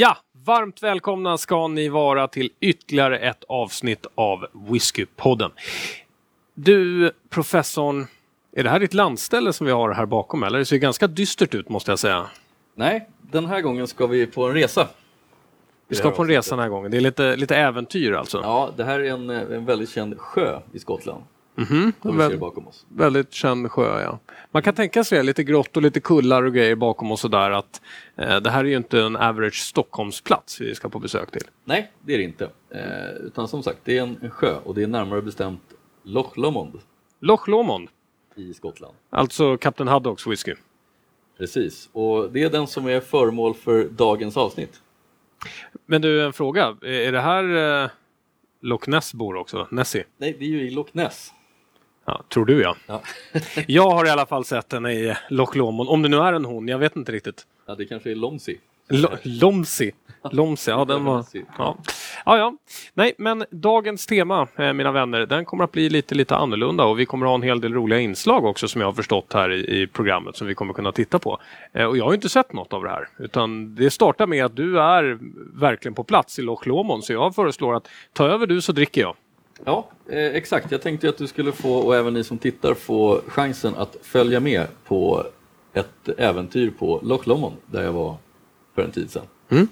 [0.00, 5.50] Ja, varmt välkomna ska ni vara till ytterligare ett avsnitt av Whiskypodden.
[6.54, 8.06] Du, professorn,
[8.58, 10.58] är det här ditt landställe som vi har här bakom eller?
[10.58, 12.26] Det ser ganska dystert ut måste jag säga.
[12.74, 14.88] Nej, den här gången ska vi på en resa.
[15.88, 16.90] Vi ska på en resa den här gången.
[16.90, 18.40] Det är lite, lite äventyr alltså.
[18.42, 21.22] Ja, det här är en, en väldigt känd sjö i Skottland.
[21.54, 22.86] Vi ser Väl, bakom oss.
[22.88, 24.18] väldigt känd sjö, ja.
[24.50, 27.50] Man kan tänka sig lite grått och lite kullar och grejer bakom oss och där
[27.50, 27.80] att
[28.16, 31.44] eh, det här är ju inte en average Stockholmsplats vi ska på besök till.
[31.64, 32.44] Nej, det är det inte.
[32.70, 35.62] Eh, utan som sagt, det är en, en sjö och det är närmare bestämt
[36.02, 36.78] Loch Lomond
[37.20, 37.88] Loch Lomond,
[38.38, 38.94] i Skottland.
[39.10, 40.54] alltså Captain Haddocks whisky.
[41.38, 44.80] Precis, och det är den som är föremål för dagens avsnitt.
[45.86, 46.76] Men du, en fråga.
[46.82, 47.90] Är- det här eh,
[48.60, 49.68] Loch Ness bor också?
[49.70, 50.04] Nessie?
[50.16, 51.32] Nej, det är ju i Loch Ness.
[52.04, 52.76] Ja, tror du ja.
[52.86, 53.02] Ja,
[53.66, 55.88] Jag har i alla fall sett henne i Loch Lomond.
[55.88, 57.46] Om det nu är en hon, jag vet inte riktigt.
[57.66, 58.56] ja det kanske är Lomsey.
[58.88, 59.92] Lo- Lomsi.
[60.32, 61.24] Lomsi, ja den var...
[61.58, 61.76] Ja.
[62.24, 62.56] ja, ja.
[62.94, 66.98] Nej, men dagens tema, eh, mina vänner, den kommer att bli lite, lite annorlunda och
[67.00, 69.50] vi kommer att ha en hel del roliga inslag också som jag har förstått här
[69.52, 71.38] i, i programmet som vi kommer kunna titta på.
[71.72, 74.56] Eh, Och jag har inte sett något av det här, utan det startar med att
[74.56, 75.18] du är
[75.60, 79.00] verkligen på plats i Loch Lomond, så jag föreslår att ta över du så dricker
[79.00, 79.14] jag.
[79.64, 80.70] Ja, eh, exakt.
[80.72, 84.40] Jag tänkte att du skulle få, och även ni som tittar, få chansen att följa
[84.40, 85.24] med på
[85.72, 88.16] ett äventyr på Loch Lomond, där jag var
[88.74, 89.22] för en tid sedan.
[89.48, 89.68] Mm.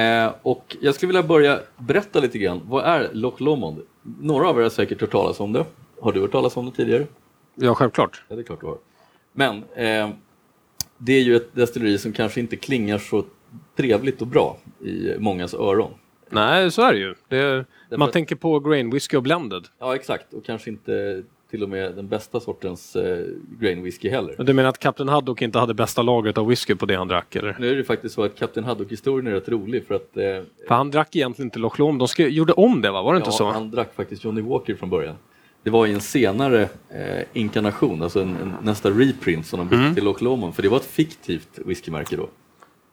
[0.00, 2.60] Eh, och jag skulle vilja börja berätta lite grann.
[2.64, 3.80] Vad är Loch Lomond?
[4.20, 5.64] Några av er har säkert hört talas om det.
[6.02, 7.06] Har du hört talas om det tidigare?
[7.54, 8.22] Ja, självklart.
[8.28, 8.78] Ja, det är klart du har.
[9.32, 10.10] Men eh,
[10.98, 13.24] det är ju ett destilleri som kanske inte klingar så
[13.76, 15.90] trevligt och bra i mångas öron.
[16.30, 17.14] Nej, så är det ju.
[17.28, 17.64] Det,
[17.96, 19.64] man att- tänker på grain whisky och blended.
[19.78, 20.32] Ja, exakt.
[20.34, 23.26] Och kanske inte till och med den bästa sortens eh,
[23.60, 24.34] grain whisky heller.
[24.38, 27.36] Du menar att Captain Haddock inte hade bästa lagret av whisky på det han drack,
[27.36, 27.56] eller?
[27.58, 30.22] Nu är det faktiskt så att Kapten Haddock-historien är rätt rolig för att eh,
[30.68, 31.98] För han drack egentligen inte Loch Lomond.
[31.98, 33.02] De skrev, gjorde om det, va?
[33.02, 33.50] Var det inte ja, så?
[33.50, 35.14] han drack faktiskt Johnny Walker från början.
[35.62, 39.82] Det var i en senare eh, inkarnation, alltså en, en, nästa reprint som de bytte
[39.82, 39.94] Mm.
[39.94, 42.28] till Loch Lomond, för det var ett fiktivt whiskymärke då.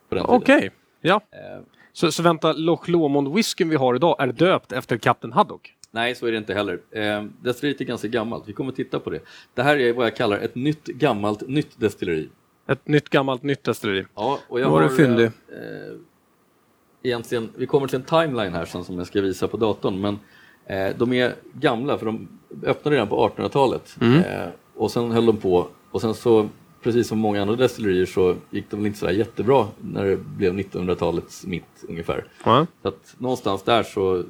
[0.09, 0.72] Okej,
[1.02, 1.22] ja.
[1.31, 5.74] Eh, Så, så vänta, Loch Lomond-whiskyn vi har idag är döpt efter Captain Haddock?
[5.94, 6.80] Nej, så är det inte heller.
[6.92, 9.20] Eh, destilleriet är ganska gammalt, vi kommer titta på det.
[9.54, 12.30] Det här är vad jag kallar ett nytt gammalt nytt destilleri.
[12.68, 14.06] Ett nytt gammalt nytt destilleri.
[14.16, 15.26] Ja, och jag var har du fyndig.
[15.26, 15.94] eh, eh,
[17.03, 20.20] egentligen, vi kommer till en timeline här sen som jag ska visa på datorn, men
[20.66, 22.28] eh, de är gamla för de
[22.64, 24.20] öppnade redan på 1800-talet Mm.
[24.20, 26.50] eh, och sen höll de på och sen så
[26.84, 30.18] precis som många andra destillerier så gick det väl inte så där jättebra när det
[30.18, 32.26] blev 1900-talets mitt ungefär.
[32.46, 32.68] Ja.
[32.82, 34.24] Så att någonstans där så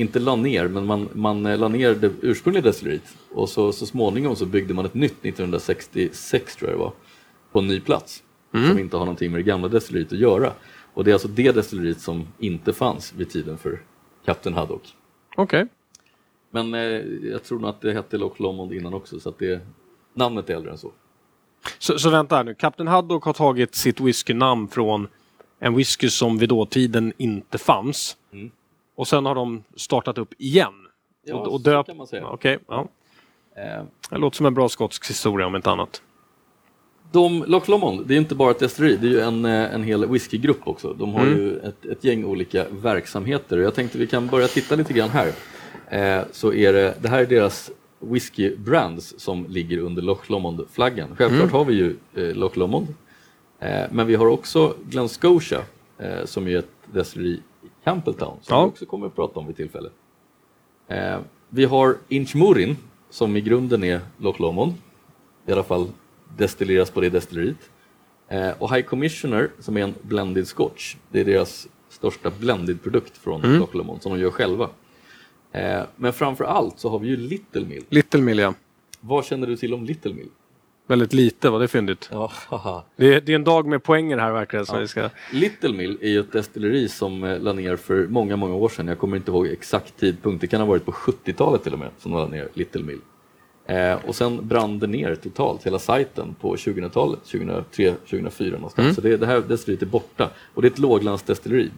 [0.00, 3.86] inte la ner, men man, man eh, la ner det ursprungliga destilleriet och så, så
[3.86, 6.92] småningom så byggde man ett nytt 1966 tror jag det var,
[7.52, 8.22] på en ny plats
[8.52, 10.52] som inte har någonting med det gamla destilleriet att göra.
[10.94, 13.80] Och det är alltså det destilleriet som inte fanns vid tiden för
[14.24, 14.82] Captain Haddock.
[15.36, 15.66] Okej.
[16.50, 16.80] Men eh,
[17.30, 19.60] jag tror nog att det hette Loch Lomond innan också, så att det,
[20.14, 20.92] namnet är äldre än så.
[21.78, 22.54] Så, så vänta här nu.
[22.54, 25.08] Captain Haddock har tagit sitt whiskynamn från
[25.58, 28.16] en whisky som vid dåtiden inte fanns.
[28.32, 28.50] Mm.
[29.00, 30.72] Och sen har de startat upp igen.
[31.24, 32.26] Ja, och, och så döpt- kan man säga.
[32.26, 32.88] Okej, ja.
[33.56, 36.02] Eh, Det låter som en bra skotsk historia om inte annat.
[37.12, 39.82] De, Loch Lomond, det är inte bara ett destilleri, det är ju en, eh, en
[39.82, 40.92] hel whiskygrupp också.
[40.92, 41.38] De har Mm.
[41.38, 45.32] ju ett, ett gäng olika verksamheter jag tänkte vi kan börja titta lite grann här.
[45.88, 51.08] Eh, så är det, det här är deras whiskybrands som ligger under Loch Lomond-flaggan.
[51.16, 51.52] Självklart Mm.
[51.54, 52.86] har vi ju eh, Loch Lomond,
[53.60, 55.60] eh, men vi har också Glen Scotia
[55.98, 57.40] eh, som är ett destilleri
[57.84, 58.64] Campbelltown som Ja.
[58.64, 59.90] vi också kommer att prata om vid tillfälle.
[60.88, 61.18] Eh,
[61.48, 62.76] vi har Inchmurin
[63.10, 64.72] som i grunden är Loch Lomond,
[65.46, 65.88] i alla fall
[66.36, 67.70] destilleras på det destilleriet.
[68.28, 73.16] Eh, och High Commissioner som är en blended scotch, det är deras största blended produkt
[73.18, 73.58] från Mm.
[73.58, 74.70] Loch Lomond som de gör själva.
[75.52, 77.84] Eh, men framför allt så har vi ju Little Mill.
[77.88, 78.54] Little Mill, ja.
[79.00, 80.28] Vad känner du till om Little Mill?
[80.86, 82.08] Väldigt lite, vad det är fyndigt.
[82.12, 82.84] Ja, haha.
[82.96, 84.66] Det det är en dag med poänger här verkligen.
[84.66, 84.80] Så Ja.
[84.80, 85.08] vi ska...
[85.32, 88.88] Little Mill är ju ett destilleri som eh, la ner för många, många år sedan.
[88.88, 90.40] Jag kommer inte ihåg exakt tidpunkt.
[90.40, 93.00] Det kan ha varit på 70-talet till och med som de la ner Little Mill.
[93.66, 98.84] Eh, och sen brann det ner totalt, hela sajten på 2000-talet, 2003, 2004 någonstans.
[98.84, 98.94] Mm.
[98.94, 100.30] Så det, det här destilleriet är borta.
[100.54, 101.70] Och det är ett låglandsdestilleri.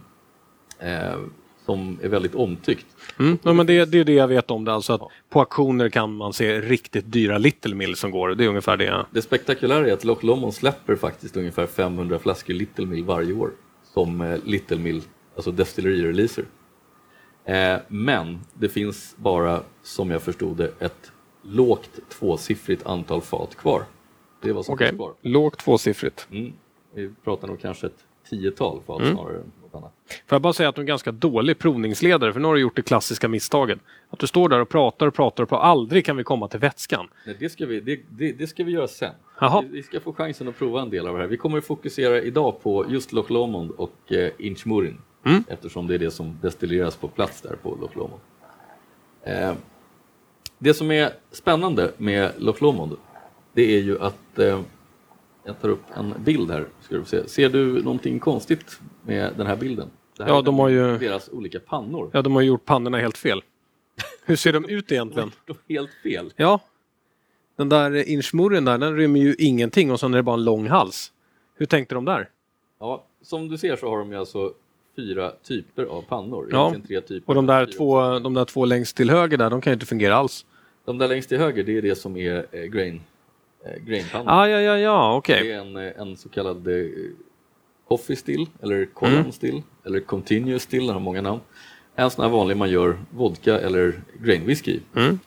[0.78, 1.14] Eh,
[1.66, 2.86] som är väldigt omtyckt.
[3.18, 3.38] Mm.
[3.42, 4.72] Ja, men det, det är det jag vet om det.
[4.72, 5.10] Alltså att ja.
[5.30, 8.28] På auktioner kan man se riktigt dyra Little Mill som går.
[8.28, 9.06] Det är ungefär det.
[9.10, 13.50] Det spektakulära är att Loch Lomond släpper faktiskt ungefär 500 flaskor Little Mill varje år
[13.94, 15.02] som eh, Little Mill,
[15.34, 16.44] alltså destilleri-releaser.
[17.44, 21.12] Eh, men det finns bara, som jag förstod det, ett
[21.42, 23.84] lågt tvåsiffrigt antal fat kvar.
[24.42, 24.92] Det som okay.
[24.96, 25.12] kvar.
[25.20, 26.26] Lågt tvåsiffrigt.
[26.30, 26.52] Mm.
[26.94, 29.14] Vi pratar nog kanske ett tiotal fat mm.
[29.14, 29.42] snarare.
[29.80, 29.90] Får
[30.28, 32.76] jag bara säga att du är en ganska dålig provningsledare för nu har du gjort
[32.76, 33.78] det klassiska misstaget.
[34.10, 35.64] Att du står där och pratar och pratar och pratar.
[35.64, 37.08] Aldrig kan vi komma till vätskan.
[37.26, 39.14] Nej, det, ska vi, det, det, det ska vi göra sen.
[39.40, 41.28] Vi, vi, ska få chansen att prova en del av det här.
[41.28, 44.98] Vi kommer att fokusera idag på just Loch Lomond och eh, Inchmurin.
[45.24, 45.44] Mm.
[45.48, 48.20] Eftersom det är det som destilleras på plats där på Loch Lomond.
[49.22, 49.52] Eh,
[50.58, 52.96] det som är spännande med Loch Lomond
[53.52, 54.60] det är ju att eh,
[55.44, 56.66] jag tar upp en bild här.
[56.80, 57.28] Ska du se.
[57.28, 59.90] Ser du någonting konstigt med den här bilden?
[60.18, 60.98] Här ja, de har ju...
[60.98, 62.10] Deras olika pannor.
[62.12, 63.42] Ja, de har gjort pannorna helt fel.
[64.24, 65.32] Hur ser de ut egentligen?
[65.46, 66.32] de är helt fel.
[66.36, 66.60] Ja.
[67.56, 70.68] Den där inchmurren där, den rymmer ju ingenting och så är det bara en lång
[70.68, 71.12] hals.
[71.54, 72.28] Hur tänkte de där?
[72.80, 74.52] Ja, som du ser så har de ju alltså
[74.96, 76.48] fyra typer av pannor.
[76.50, 79.60] Ja, tre typer och de där, två, de där två längst till höger där, de
[79.60, 80.46] kan ju inte fungera alls.
[80.84, 83.00] De där längst till höger, det är det som är eh, grain
[83.66, 84.32] eh, grainpanna.
[84.32, 85.16] Ah, ja, ja, ja.
[85.16, 85.42] Okay.
[85.42, 86.86] Det är en, eh, en så kallad eh,
[87.88, 89.32] coffee still, eller column mm.
[89.32, 91.40] still, eller continuous still, den har många namn.
[91.94, 95.18] En sån här vanlig man gör vodka eller grain whisky mm.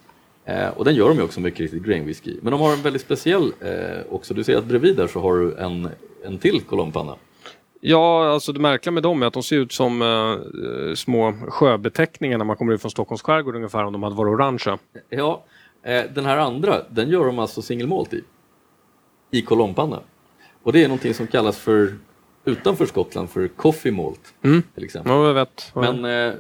[0.45, 2.37] eh, Och den gör de ju också mycket riktigt, grain whisky.
[2.41, 4.33] Men de har en väldigt speciell eh, också.
[4.33, 5.89] Du ser att bredvid där så har du en,
[6.23, 7.15] en till kolonnpanna.
[7.81, 12.37] Ja, alltså det märkliga med dem är att de ser ut som eh, små sjöbeteckningar
[12.37, 14.77] när man kommer ut från Stockholms skärgård ungefär om de hade varit orangea.
[15.09, 15.43] Ja,
[15.85, 18.23] den här andra, den gör de alltså singelmalt i.
[19.31, 19.99] I kolonnpanna.
[20.63, 21.97] Och det är någonting som kallas för,
[22.45, 24.33] utanför Skottland, för coffee malt.
[24.41, 24.63] Mm.
[24.73, 25.11] Till exempel.
[25.11, 25.71] Ja, jag vet.
[25.75, 26.33] Men eh,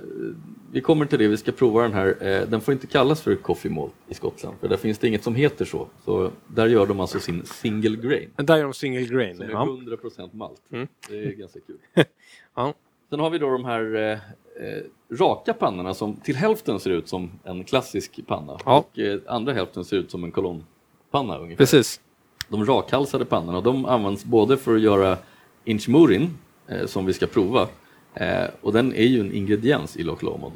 [0.71, 2.27] vi kommer till det, vi ska prova den här.
[2.27, 5.23] Eh, den får inte kallas för coffee malt i Skottland, för där finns det inget
[5.23, 5.87] som heter så.
[6.05, 8.29] Så där gör de alltså sin single grain.
[8.35, 9.37] Där gör de single grain?
[9.37, 10.61] Som är 100% malt.
[10.71, 10.87] Mm.
[11.09, 11.77] Det är ganska kul.
[12.55, 12.73] ja.
[13.09, 14.19] Sen har vi då de här
[14.59, 18.77] eh, raka pannorna som till hälften ser ut som en klassisk panna ja.
[18.77, 21.57] och eh, andra hälften ser ut som en kolonnpanna ungefär.
[21.57, 22.01] Precis.
[22.49, 25.17] De rakhalsade pannorna de används både för att göra
[25.63, 26.37] inchmurin
[26.67, 27.67] eh, som vi ska prova
[28.13, 30.53] eh, och den är ju en ingrediens i Loch Lomond.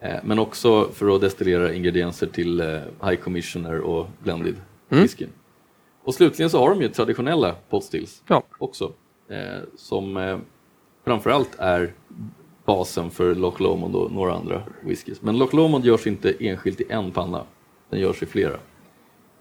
[0.00, 4.56] Eh, men också för att destillera ingredienser till eh, High Commissioner och blended
[4.90, 5.02] mm.
[5.02, 5.26] whisky.
[6.02, 8.42] Och slutligen så har de ju traditionella potstills ja.
[8.58, 8.92] också
[9.76, 10.40] som
[11.04, 11.92] framförallt är
[12.64, 15.22] basen för Loch Lomond och några andra whiskys.
[15.22, 17.44] Men Loch Lomond görs inte enskilt i en panna,
[17.90, 18.56] den görs i flera,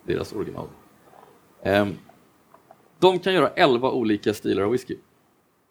[0.03, 0.67] deras original.
[1.63, 1.93] Ehm,
[2.99, 4.95] de kan göra 11 olika stilar av whisky.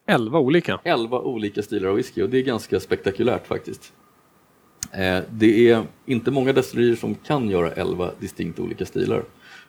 [0.06, 0.80] 11 olika?
[0.84, 3.92] 11 olika stilar av whisky och det är ganska spektakulärt faktiskt.
[4.92, 9.24] Ehm, det är inte många destillerier som kan göra 11 distinkt olika stilar.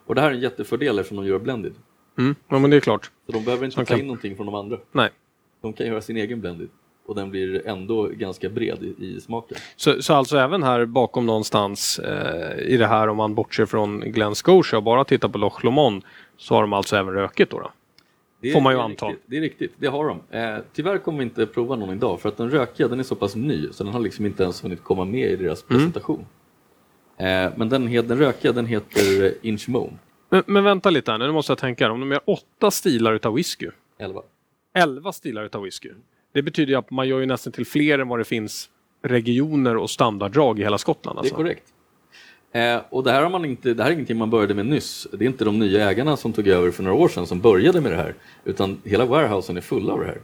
[0.06, 1.74] Och det här är en jättefördel eftersom de gör blended.
[2.18, 3.12] Mm, ja men det är klart.
[3.25, 4.00] Så de behöver inte de ta kan...
[4.00, 4.77] in någonting från de andra.
[4.91, 5.09] Nej.
[5.62, 6.69] De kan göra sin egen blended
[7.06, 9.58] och den blir ändå ganska bred i, i smaken.
[9.76, 14.00] Så, så alltså även här bakom någonstans eh, i det här om man bortser från
[14.00, 16.04] Glen Scotia och bara tittar på Loch Lomond
[16.38, 17.60] så har de alltså även röket då?
[17.60, 17.72] då?
[18.42, 19.06] Det Får man ju anta.
[19.06, 20.38] Riktigt, det är riktigt, det har de.
[20.38, 23.16] Eh, tyvärr kommer vi inte prova någon idag för att den rökiga den är så
[23.16, 25.80] pass ny så den har liksom inte ens hunnit komma med i deras mm.
[25.80, 26.26] presentation.
[27.18, 30.00] Eh, men den, den rökiga den heter Inchmoon.
[30.30, 31.92] Men, men, vänta lite här nu, nu måste jag tänka.
[31.92, 33.69] Om de gör åtta stilar utav whisky?
[33.98, 34.22] Elva.
[34.74, 35.90] Elva stilar utav whisky?
[36.33, 38.69] Det betyder att man gör ju nästan till fler än vad det finns
[39.04, 41.19] regioner och standarddrag i hela Skottland.
[41.19, 41.35] Alltså.
[41.35, 41.63] Det är korrekt.
[42.52, 45.07] Eh, och det här, har man inte, det här är ingenting man började med nyss.
[45.11, 47.81] Det är inte de nya ägarna som tog över för några år sedan som började
[47.81, 48.16] med det här.
[48.45, 50.21] Utan hela warehousen är full av det här.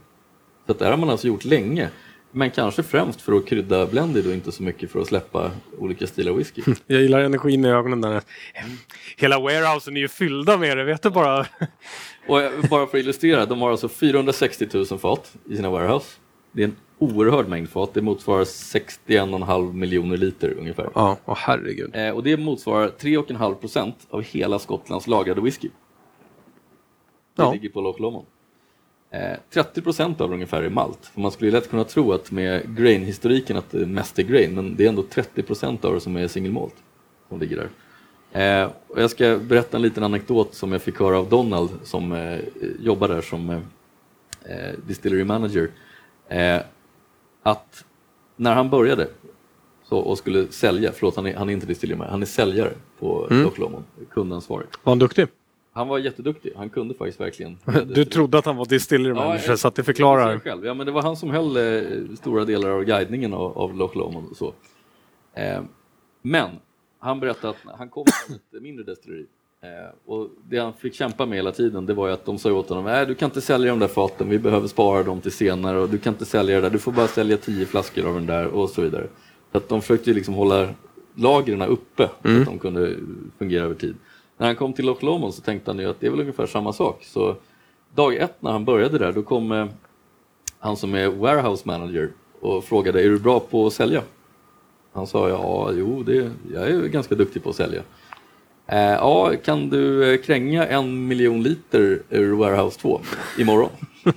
[0.68, 1.90] Så det här har man alltså gjort länge.
[2.32, 6.08] Men kanske främst för att krydda blended och inte så mycket för att släppa olika
[6.08, 6.62] stilar whisky.
[6.88, 8.22] Jag gillar energin i ögonen där.
[9.18, 11.40] Hela warehousen är ju fyllda med det, vet du bara.
[12.28, 16.08] Och bara för att illustrera, de har alltså 460 000 fat i sina warehouse.
[16.52, 20.90] Det är en oerhörd mängd fat, det motsvarar 61,5 miljoner liter ungefär.
[20.96, 21.96] Ja, åh herregud.
[21.96, 25.70] Eh, och det motsvarar 3,5 procent av hela Skottlands lagrade whisky.
[27.36, 27.54] Det ja.
[27.54, 28.26] ligger på Loch Lomond.
[29.12, 31.06] Eh, 30 procent av det ungefär är malt.
[31.06, 34.76] För man skulle lätt kunna tro att med grain-historiken att det mest är grain, men
[34.76, 36.76] det är ändå 30 procent av det som är single malt
[37.30, 37.70] som ligger där.
[38.32, 42.12] Eh, och jag ska berätta en liten anekdot som jag fick höra av Donald som
[42.12, 42.40] eh,
[42.80, 43.58] jobbar där som eh,
[44.46, 45.70] eh distillery manager.
[46.28, 46.62] Eh,
[47.44, 47.86] att
[48.36, 49.08] när han började
[49.84, 53.28] så, och skulle sälja, förlåt han är, han är inte distillery han är säljare på
[53.32, 53.44] mm.
[53.44, 54.68] Dock Lomond, kundansvarig.
[54.84, 55.28] Var han duktig?
[55.72, 57.58] Han var jätteduktig, han kunde faktiskt verkligen.
[57.88, 60.40] Du trodde att han var distillery manager, så att det förklarar.
[60.40, 60.66] Själv.
[60.66, 63.96] Ja, men det var han som höll eh, stora delar av guidningen av, av Loch
[63.96, 64.54] Lomond och så.
[65.34, 65.62] Eh,
[66.22, 66.50] men
[67.00, 69.26] han berättade att han kom från ett mindre destilleri
[69.62, 72.52] Eh, och det han fick kämpa med hela tiden det var ju att de sa
[72.54, 75.32] åt honom Nej, du kan inte sälja de där faten, vi behöver spara dem till
[75.32, 78.14] senare och du kan inte sälja det där, du får bara sälja tio flaskor av
[78.14, 79.08] den där och så vidare.
[79.52, 80.70] Så att de försökte liksom hålla
[81.16, 82.36] lagren uppe mm.
[82.36, 82.96] så att de kunde
[83.38, 83.96] fungera över tid.
[84.40, 86.46] När han kom till Loch Lomond så tänkte han ju att det är väl ungefär
[86.46, 87.04] samma sak.
[87.04, 87.36] Så
[87.96, 89.66] dag ett när han började där då kom eh,
[90.60, 94.04] han som är warehouse manager och frågade är du bra på att sälja?
[94.94, 97.84] Han sa ja, jo, det, jag är ganska duktig på att sälja.
[98.68, 103.02] Eh, ja, kan du eh, kränga en miljon liter ur Warehouse 2
[103.38, 103.70] imorgon?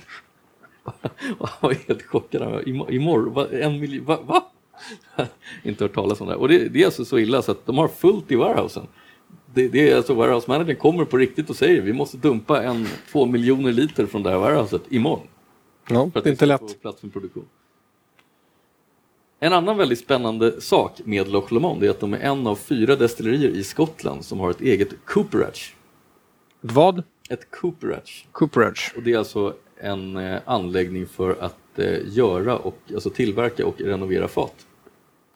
[1.39, 2.67] Han var helt chockad.
[2.89, 3.33] Imorgon?
[3.33, 3.47] Va?
[3.51, 4.05] En miljon?
[4.05, 4.19] Va?
[4.25, 4.43] va?
[5.63, 6.35] Inte hört talas om det.
[6.35, 8.87] Och det, det, är alltså så illa så att de har fullt i warehousen.
[9.53, 12.87] Det, det är alltså warehouse managern kommer på riktigt och säger vi måste dumpa en
[13.11, 15.27] två miljoner liter från det här warehouset imorgon.
[15.89, 16.81] Ja, det är inte lätt.
[16.81, 17.45] Plats för produktion.
[19.39, 22.95] En annan väldigt spännande sak med Loch Lomond är att de är en av fyra
[22.95, 25.75] destillerier i Skottland som har ett eget cooperage.
[26.61, 27.03] Vad?
[27.29, 28.27] Ett cooperage.
[28.31, 28.93] Cooperage.
[28.97, 33.81] Och det är alltså en eh, anläggning för att eh, göra och alltså tillverka och
[33.81, 34.65] renovera fat.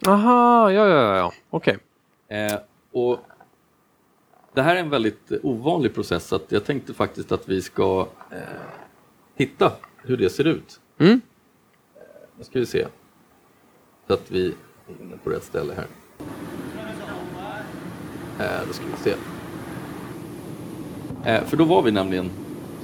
[0.07, 1.77] Aha, ja, ja, ja, okej.
[2.27, 2.37] Okay.
[2.37, 2.59] Eh,
[2.91, 3.19] och
[4.57, 8.07] det här är en väldigt ovanlig process, så att jag tänkte faktiskt att vi ska
[8.31, 8.37] eh,
[9.37, 10.79] titta hur det ser ut.
[10.97, 11.21] Mm.
[11.95, 12.01] Eh,
[12.37, 12.87] nu ska vi se.
[14.07, 15.87] Så att vi är inne på rätt ställe här.
[18.39, 19.13] Eh, då ska vi se.
[21.25, 22.29] Eh, för då var vi nämligen,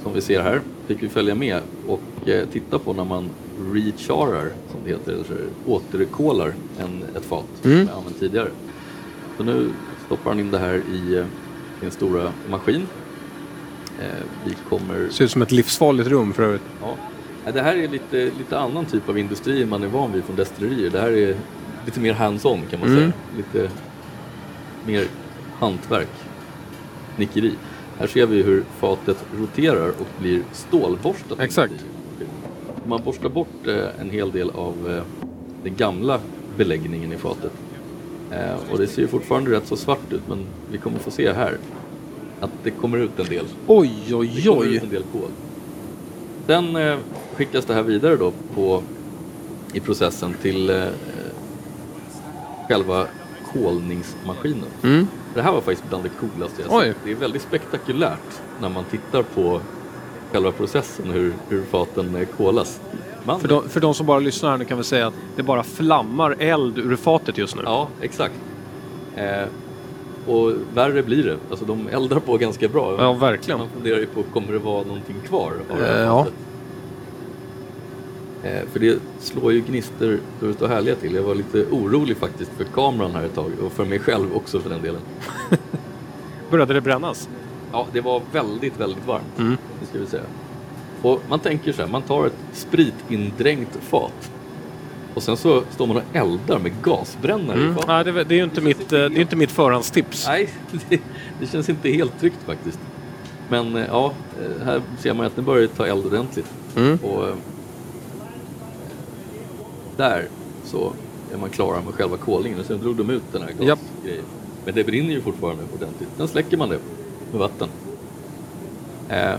[0.04, 3.30] som vi ser här, fick vi följa med och eh, titta på när man
[3.74, 7.78] recharar, som det heter, eller återkolar en, ett fat mm.
[7.78, 8.50] som jag använt tidigare.
[9.38, 9.70] Så nu
[10.06, 11.26] stoppar han in det här i eh,
[11.84, 12.88] sin stora maskin.
[14.00, 14.06] Eh,
[14.46, 15.00] vi kommer...
[15.00, 16.62] Det ser ut som ett livsfarligt rum för övrigt.
[16.82, 20.36] Ja, det här är lite, lite annan typ av industri man är van vid från
[20.36, 20.90] destillerier.
[20.90, 21.36] Det här är
[21.86, 23.00] lite mer hands-on kan man mm.
[23.00, 23.12] säga.
[23.38, 23.72] Lite
[24.86, 25.08] mer
[25.60, 26.10] hantverk,
[27.18, 27.54] nickeri.
[28.00, 31.40] Här ser vi hur fatet roterar och blir stålborstat.
[31.40, 31.86] Exakt.
[32.86, 35.04] Man borstar bort eh, en hel del av eh,
[35.64, 36.20] den gamla
[36.58, 37.52] beläggningen i fatet.
[38.34, 41.58] Eh, och det ser fortfarande rätt så svart ut men vi kommer få se här
[42.40, 43.46] att det kommer ut en del.
[43.68, 44.32] Oj, oj, oj!
[44.36, 45.30] Det kommer ut en del kol.
[46.48, 46.98] Sen eh,
[47.36, 48.84] skickas det här vidare då på,
[49.74, 50.84] i processen till eh,
[52.68, 53.08] själva
[53.54, 54.70] kolningsmaskinen.
[54.84, 55.08] Mm.
[55.34, 56.98] Det här var faktiskt bland det coolaste jag sett.
[57.04, 59.62] Det är väldigt spektakulärt när man tittar på
[60.32, 62.80] själva processen, hur, hur faten eh, kolas.
[63.26, 63.40] Man...
[63.40, 65.64] För, de, för de som bara lyssnar här nu kan vi säga att det bara
[65.64, 67.62] flammar eld ur fatet just nu.
[67.66, 68.34] Ja, exakt.
[69.16, 69.46] Eh,
[70.28, 71.38] och värre blir det.
[71.50, 72.96] Alltså de eldar på ganska bra.
[73.00, 73.60] Ja, verkligen.
[73.60, 76.28] Man funderar ju på, kommer det vara någonting kvar av det eh, ja.
[78.44, 81.16] Eh, för det slår ju gnister då det står härliga till.
[81.16, 84.60] Jag var lite orolig faktiskt för kameran här ett tag och för mig själv också
[84.60, 85.02] för den delen.
[86.52, 87.30] Började det brännas?
[87.72, 89.40] Ja, det var väldigt, väldigt varmt.
[89.40, 89.58] Mm.
[89.80, 90.24] Det ska vi säga.
[91.04, 94.32] Och man tänker så här, man tar ett spritindränkt fat
[95.14, 97.76] och sen så står man och eldar med gasbrännare mm.
[97.88, 100.28] Nej, det, det, är ju inte mitt, det är inte mitt förhandstips.
[100.28, 100.50] Nej,
[100.90, 101.02] det,
[101.40, 102.80] det, känns inte helt tryggt faktiskt.
[103.50, 106.54] Men eh, ja, eh, här ser man att det börjar ta eld ordentligt.
[106.76, 106.98] Mm.
[107.04, 107.36] Och, eh,
[109.98, 110.28] där
[110.64, 110.94] så
[111.34, 113.78] är man klara med själva kolningen och sen drog de ut den här gasgrejen.
[114.06, 114.26] Yep.
[114.66, 116.10] Men det brinner ju fortfarande ordentligt.
[116.18, 116.80] Sen släcker man det
[117.32, 117.70] med vatten.
[119.10, 119.36] Eh,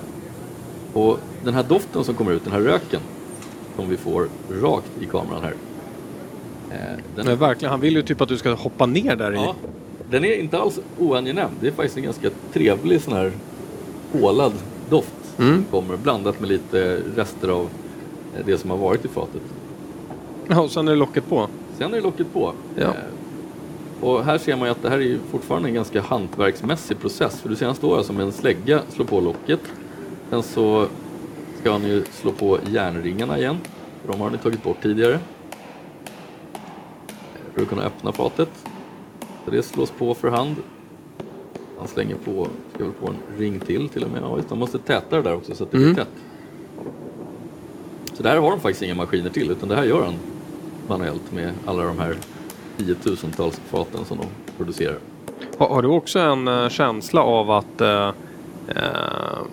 [0.95, 3.01] och den här doften som kommer ut, den här röken,
[3.77, 5.55] som vi får rakt i kameran här.
[6.71, 7.37] Eh, den är...
[7.37, 9.67] verkligen, han vill ju typ att du ska hoppa ner där ja, i.
[10.11, 11.51] Den är inte alls oangenäm.
[11.61, 13.33] Det är faktiskt en ganska trevlig sån här
[14.13, 14.53] kolad
[14.91, 15.55] doft mm.
[15.55, 17.69] som kommer blandat med lite rester av
[18.37, 19.43] eh, det som har varit i fatet.
[20.49, 21.49] Ja, och sen är locket på.
[21.79, 22.53] Sen är locket på.
[22.77, 22.83] Ja.
[22.83, 22.91] Eh,
[24.01, 27.41] och här ser man ju att det här är fortfarande en ganska hantverksmässig process.
[27.41, 29.61] För du ser han står alltså med en slägga, slår på locket.
[30.35, 30.87] Sen så
[31.61, 33.57] ska han ju slå på järnringarna igen.
[34.07, 35.19] De har ju tagit bort tidigare.
[37.55, 38.49] För att kunna öppna fatet.
[39.45, 40.57] Så det slås på för hand.
[41.79, 44.23] Han slänger på, ska väl på en ring till till och med.
[44.23, 45.97] Ja, han måste täta det där också så att det blir mm.
[45.97, 46.13] tätt.
[48.13, 50.15] Så där har de faktiskt inga maskiner till utan det här gör han
[50.89, 52.17] manuellt med alla de här
[52.77, 54.27] tiotusentals faten som de
[54.57, 54.99] producerar.
[55.59, 58.09] Har, har du också en uh, känsla av att uh,
[58.69, 59.47] uh,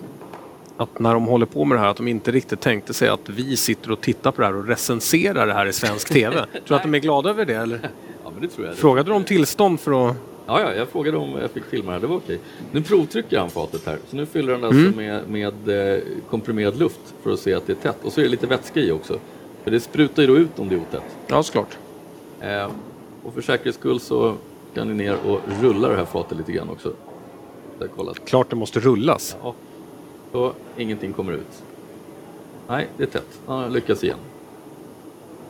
[0.76, 3.28] att när de håller på med det här att de inte riktigt tänkte sig att
[3.28, 6.34] vi sitter och tittar på det här och recenserar det här i svensk TV.
[6.36, 7.90] tror du att de är glada över det eller?
[8.24, 8.76] Ja, men det tror jag.
[8.76, 11.98] Frågade de om tillstånd för att Ja, ja, jag frågade om jag fick filma det
[11.98, 12.38] det var okej.
[12.72, 16.00] Nu provtrycker han fatet här, så nu fyller han alltså med, med eh,
[16.30, 18.04] komprimerad luft för att se att det är tätt.
[18.04, 19.18] Och så är det lite vätska i också.
[19.64, 21.16] För det sprutar ju då ut om det är otätt.
[21.26, 21.78] Ja, såklart.
[22.40, 22.70] Eh,
[23.22, 24.34] och för säkerhets skull så
[24.74, 26.92] kan ni ner och rulla det här fatet lite grann också.
[27.78, 27.88] Där.
[28.26, 29.36] Klart det måste rullas.
[29.42, 29.54] Ja.
[30.32, 31.62] Så ingenting kommer ut.
[32.68, 33.40] Nej, det är tätt.
[33.46, 34.18] Han har lyckats igen.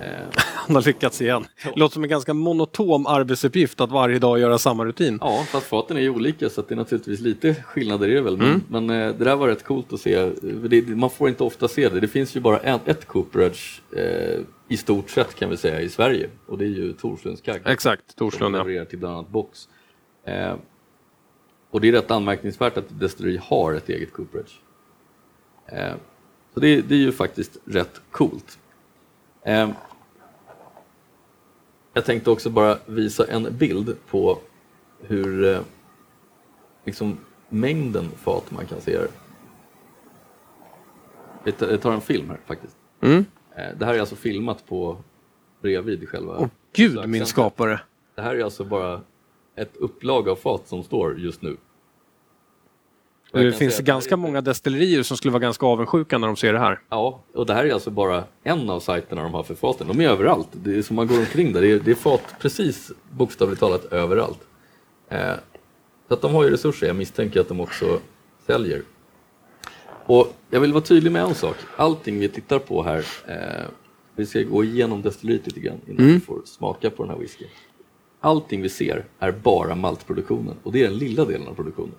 [0.00, 1.44] Eh, Han har lyckats igen.
[1.64, 5.18] Det låter som en ganska monotom arbetsuppgift att varje dag göra samma rutin.
[5.20, 8.36] ja, fast faten är ju olika så det är naturligtvis lite skillnader i det väl.
[8.36, 8.62] Men, Mm.
[8.68, 10.30] men eh, det där var rätt coolt att se.
[10.42, 12.00] Det, man får inte ofta se det.
[12.00, 15.88] Det finns ju bara en, ett Cooperage eh, i stort sett kan vi säga i
[15.88, 16.28] Sverige.
[16.46, 17.62] Och det är ju Torslunds kagg.
[17.66, 18.58] Exakt, som Torslund ja.
[18.58, 19.68] levererar till bland annat Box.
[20.26, 20.54] Eh,
[21.70, 24.60] och det är rätt anmärkningsvärt att destilleri har ett eget Cooperage.
[25.72, 25.94] Eh,
[26.54, 28.58] så det, det är ju faktiskt rätt coolt.
[29.42, 29.70] Eh,
[31.92, 34.38] jag tänkte också bara visa en bild på
[35.00, 35.60] hur eh,
[36.84, 39.08] liksom mängden fat man kan se här.
[41.44, 42.76] Jag tar- en film här faktiskt.
[43.00, 43.24] Mm.
[43.78, 44.96] Det här är alltså filmat på
[45.60, 47.80] bredvid själva Åh gud min skapare.
[48.14, 49.00] Det här är alltså bara
[49.56, 51.56] ett upplag av fat som står just nu.
[53.32, 56.80] Det finns ganska många destillerier som skulle vara ganska avundsjuka när de ser det här.
[56.88, 59.88] Ja, och det här är alltså bara en av sajterna de har för faten.
[59.88, 60.48] De är överallt.
[60.52, 61.60] Det är som man går omkring där.
[61.60, 64.38] Det är, det är fat precis bokstavligt talat överallt.
[65.08, 65.34] Eh,
[66.08, 66.86] så att de har ju resurser.
[66.86, 68.00] Jag misstänker att de också
[68.46, 68.82] säljer.
[70.06, 71.56] Och jag vill vara tydlig med en sak.
[71.76, 73.66] Allting vi tittar på här, eh,
[74.16, 77.48] vi ska gå igenom destilleriet lite grann innan vi får smaka på den här whiskyn.
[78.20, 81.94] Allting vi ser är bara maltproduktionen och det är den lilla delen av produktionen.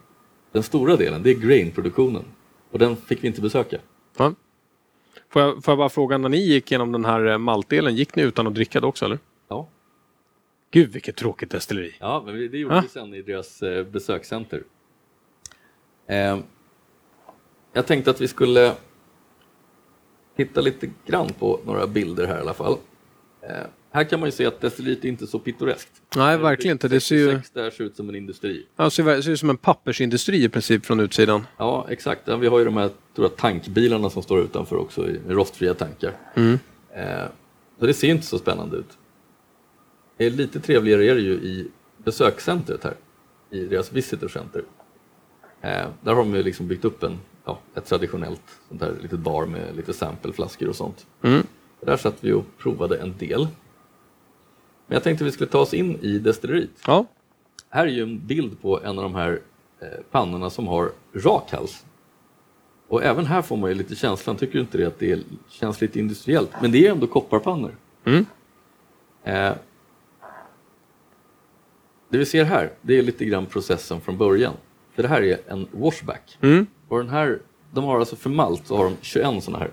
[0.53, 2.24] Den stora delen, det är grainproduktionen
[2.72, 3.77] och den fick vi inte besöka.
[4.17, 4.33] Ja.
[5.29, 8.15] Får, jag, får jag bara fråga, när ni gick igenom den här eh, maltdelen, gick
[8.15, 9.19] ni utan att dricka det också eller?
[9.48, 9.67] Ja,
[10.72, 11.95] Gud vilket tråkigt destilleri.
[12.00, 12.81] Ja, men vi- det gjorde Ah.
[12.81, 14.63] vi sen i deras eh, besökscenter.
[16.07, 16.39] Eh,
[17.74, 18.74] jag tänkte att vi skulle
[20.36, 22.77] titta lite grann på några bilder här i alla fall.
[23.41, 23.50] Eh,
[23.93, 26.01] här kan man ju se att destilleriet är inte så pittoreskt.
[26.15, 26.88] Nej, verkligen inte.
[26.88, 28.65] Det ser ju 66 där ser ut som en industri.
[28.75, 31.47] ja, det ser, ut som en pappersindustri i princip från utsidan.
[31.57, 32.21] Ja, exakt.
[32.25, 36.13] Ja, vi har ju de här stora tankbilarna som står utanför också, rostfria tankar.
[36.36, 36.60] Mm.
[36.95, 37.25] Eh,
[37.79, 38.97] så det ser inte så spännande ut.
[40.17, 42.93] Det är lite trevligare är det ju i besökscentret här,
[43.49, 44.63] i deras visitor center.
[45.62, 49.19] Eh, där har de ju liksom byggt upp en, ja, ett traditionellt sånt här litet
[49.19, 51.06] bar med lite sampleflaskor och sånt.
[51.21, 51.43] Mm.
[51.82, 53.47] Där satt vi och provade en del.
[54.93, 56.69] Men jag tänkte vi skulle ta oss in i destilleriet.
[56.88, 57.06] Ja,
[57.69, 59.39] Här är ju en bild på en av de här
[59.79, 61.86] eh, pannorna som har rak hals.
[62.88, 65.82] Och även här får man ju lite känslan, tycker du inte det, att det känns
[65.82, 66.49] lite industriellt?
[66.62, 67.75] Men det är ändå kopparpannor.
[68.06, 68.25] Mm.
[69.23, 69.53] Eh,
[72.10, 74.53] det vi ser här, det är lite grann processen från början.
[74.95, 76.38] För det här är en washback.
[76.41, 76.67] Mm.
[76.88, 77.39] Och den här,
[77.71, 79.71] de har alltså för malt så har de 21 sådana här.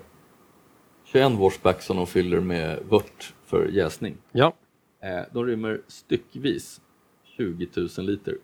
[1.05, 4.17] 21 washbacks som de fyller med vört för jäsning.
[4.31, 4.53] ja.
[5.03, 6.81] Eh, de rymmer styckvis
[7.37, 8.37] 20 000 liter.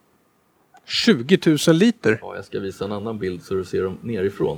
[0.86, 2.20] 20 000 liter.
[2.22, 4.58] Ja, jag ska visa en annan bild så du ser dem nerifrån.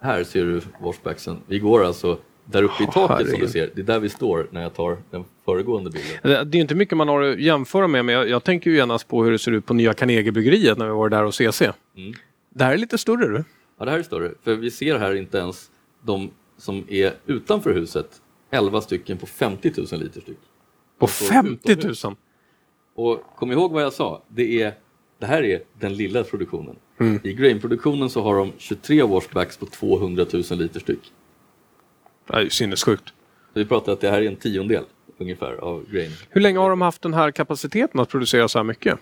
[0.00, 1.36] Här ser du washbacksen.
[1.46, 3.70] Vi går alltså där uppe i taket som du ser.
[3.74, 6.18] Det är där vi står när jag tar den föregående bilden.
[6.22, 8.76] Det det är inte mycket man har att jämföra med, men jag, jag tänker ju
[8.76, 11.62] genast på hur det ser ut på nya Carnegiebryggeriet när vi var där och CC.
[11.62, 12.14] Mm.
[12.50, 13.44] Det här är lite större du.
[13.78, 14.32] Ja, det här är större.
[14.42, 15.70] För vi ser här inte ens
[16.02, 18.20] de som är utanför huset.
[18.54, 20.38] 11 stycken på 50 000 liter styck.
[20.98, 21.78] På De står 50 000.
[21.78, 22.04] utomhus.
[22.94, 24.22] Och kom ihåg vad jag sa.
[24.28, 24.74] Det, är,
[25.18, 26.76] det här är den lilla produktionen.
[27.00, 27.20] Mm.
[27.24, 31.12] I grainproduktionen så har de 23 washbacks på 200 000 liter styck.
[32.26, 33.12] Det är ju sinnessjukt.
[33.54, 34.84] Vi pratar att det här är en tiondel
[35.18, 36.10] ungefär av grain.
[36.30, 38.98] Hur länge har de haft den här kapaciteten att producera så här mycket?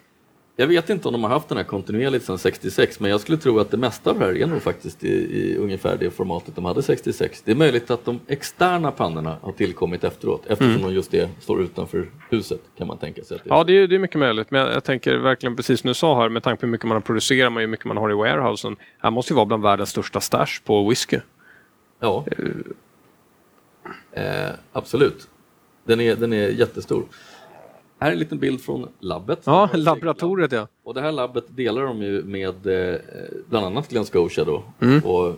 [0.57, 3.39] Jag vet inte om de har haft den här kontinuerligt sedan 66 men jag skulle
[3.39, 6.57] tro att det mesta av det här är nog faktiskt i, i ungefär det formatet
[6.57, 7.43] de hade 66.
[7.45, 11.63] Det är möjligt att de externa pannorna har tillkommit efteråt eftersom de just det står
[11.63, 13.39] utanför huset kan man tänka sig.
[13.45, 14.51] Det Ja, det är, det är mycket möjligt.
[14.51, 16.87] Men jag, jag tänker verkligen precis som du sa här, med tanke på hur mycket
[16.87, 18.77] man har producerat och hur mycket man har i warehousen.
[18.99, 21.19] Här måste ju vara bland världens största stash på whisky.
[22.01, 22.25] Ja.
[24.13, 25.29] Eh, absolut.
[25.85, 27.05] Den är, den är jättestor.
[28.03, 29.43] Här är en liten bild från labbet.
[29.45, 30.69] Ja, laboratoriet ja.
[30.83, 32.97] Och det här labbet delar de ju med eh,
[33.49, 34.63] bland annat Glen Scotia då.
[34.81, 35.01] Mm.
[35.05, 35.35] Och eh,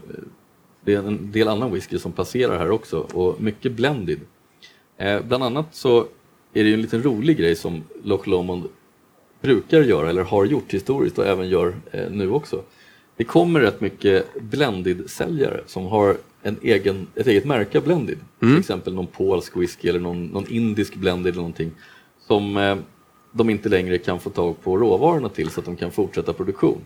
[0.85, 4.21] det är en del annan whisky som passerar här också och mycket blended.
[4.97, 6.01] Eh, bland annat så
[6.53, 8.65] är det ju en liten rolig grej som Loch Lomond
[9.41, 12.63] brukar göra eller har gjort historiskt och även gör eh, nu också.
[13.17, 18.19] Det kommer rätt mycket blended-säljare som har en egen, ett eget märke blended.
[18.41, 21.71] Till exempel någon polsk whisky eller någon, någon indisk blended eller någonting.
[22.27, 22.77] Som eh,
[23.33, 26.81] de inte längre kan få tag på råvarorna till så att de kan fortsätta produktion.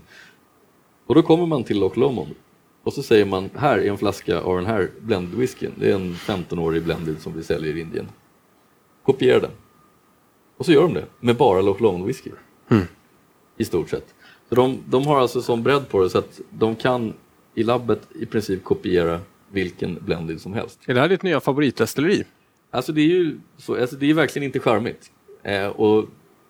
[1.07, 2.35] Och då kommer man till Loch Lomond
[2.83, 5.73] och så säger man här är en flaska av den här blended whiskyn.
[5.77, 8.09] Det är en 15-årig blended som vi säljer i Indien.
[9.03, 9.51] Kopiera den.
[10.57, 12.31] Och så gör de det med bara Loch Lomond whisky.
[12.69, 12.85] Mm.
[13.57, 14.15] I stort sett.
[14.49, 17.13] Så de, de har alltså sån bredd på det så att de kan
[17.55, 19.21] i labbet i princip kopiera
[19.51, 20.81] vilken blended som helst.
[20.87, 22.25] Är det här ditt nya favoritdestilleri?
[22.71, 25.11] Alltså det är ju så, alltså det är verkligen inte charmigt.
[25.43, 26.05] Eh, och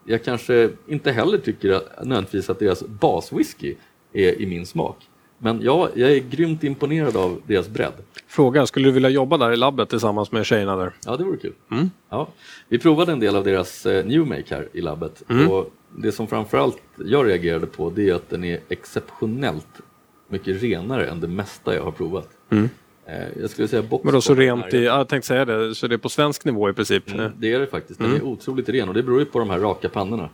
[0.05, 3.75] jag kanske inte heller tycker att, nödvändigtvis att deras baswhisky
[4.13, 4.97] är i min smak.
[5.39, 7.93] Men ja, jag är grymt imponerad av deras bredd.
[8.27, 10.93] Fråga, skulle du vilja jobba där i labbet tillsammans med tjejerna där?
[11.07, 11.53] Ja, det vore kul.
[11.71, 11.91] Mm.
[12.11, 12.29] Ja.
[12.69, 15.51] Vi provade en del av deras eh, New Make här i labbet Mm.
[15.51, 19.81] och det som framförallt jag reagerade på det är att den är exceptionellt
[20.29, 22.29] mycket renare än det mesta jag har provat.
[22.51, 22.69] Mm.
[23.09, 25.87] Eh, jag skulle säga Men då så rent i, ja, jag tänkte säga det, så
[25.87, 27.11] det är på svensk nivå i princip?
[27.13, 27.99] Mm, det är det faktiskt.
[28.01, 28.21] Den Mm.
[28.21, 30.29] är otroligt ren och det beror ju på de här raka pannorna.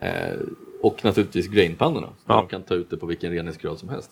[0.00, 0.10] Eh,
[0.80, 2.06] och naturligtvis grainpannorna.
[2.06, 2.34] Så Ja.
[2.34, 4.10] De kan ta ut det på vilken reningsgrad som helst.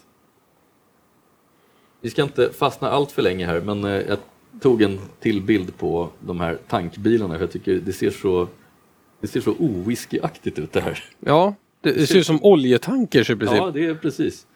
[2.01, 4.19] Vi ska inte fastna allt för länge här men eh, jag
[4.61, 8.49] tog en till bild på de här tankbilarna för jag tycker det ser så
[9.21, 11.05] det ser så owhiskyaktigt ut det här.
[11.21, 13.57] Ja, det, det ser ut som oljetankers i princip.
[13.59, 14.47] Ja, det är precis.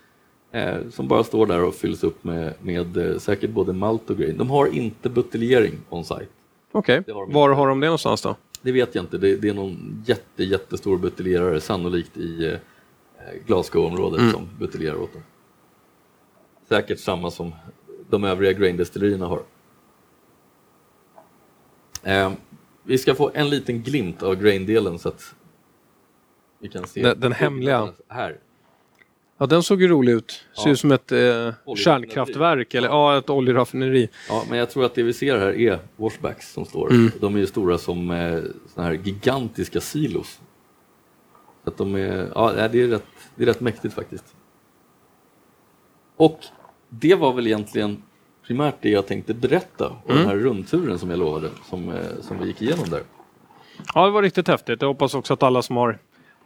[0.52, 4.16] Eh, som bara står där och fylls upp med, med eh, säkert både malt och
[4.16, 4.37] grain.
[4.38, 6.26] De har inte buteljering on site.
[6.72, 8.37] Okej, de var har de det någonstans då?
[8.62, 9.18] Det vet jag inte.
[9.18, 12.58] Det, det är någon jätte, jättestor buteljerare, sannolikt i eh,
[13.46, 14.32] Glasgow-området Mm.
[14.32, 15.22] som buteljerar åt dem.
[16.68, 17.52] Säkert samma som
[18.11, 19.42] de övriga graindestillerierna har.
[22.02, 22.32] Eh,
[22.82, 25.34] vi ska få en liten glimt av graindelen så att
[26.58, 27.02] vi kan se.
[27.02, 27.88] Den- den hemliga.
[28.08, 28.37] Här.
[29.40, 30.31] Ja, den såg ju rolig ut.
[30.31, 30.72] Ser Ja.
[30.72, 34.09] ut som ett eh, kärnkraftverk eller ja, ett oljeraffineri.
[34.29, 36.90] Ja, men jag tror att det vi ser här är washbacks som står.
[36.90, 37.11] Mm.
[37.20, 38.40] De är ju stora som eh,
[38.74, 40.40] såna här gigantiska silos.
[41.64, 44.24] Att de är, ja, det, är rätt, det är rätt mäktigt faktiskt.
[46.16, 46.40] Och
[46.88, 48.03] det var väl egentligen
[48.46, 50.16] primärt det jag tänkte berätta om Mm.
[50.18, 53.03] den här rundturen som jag lovade, som, eh, som vi gick igenom där.
[53.94, 54.83] Ja, det var riktigt häftigt.
[54.83, 55.98] Jag hoppas också att alla som har,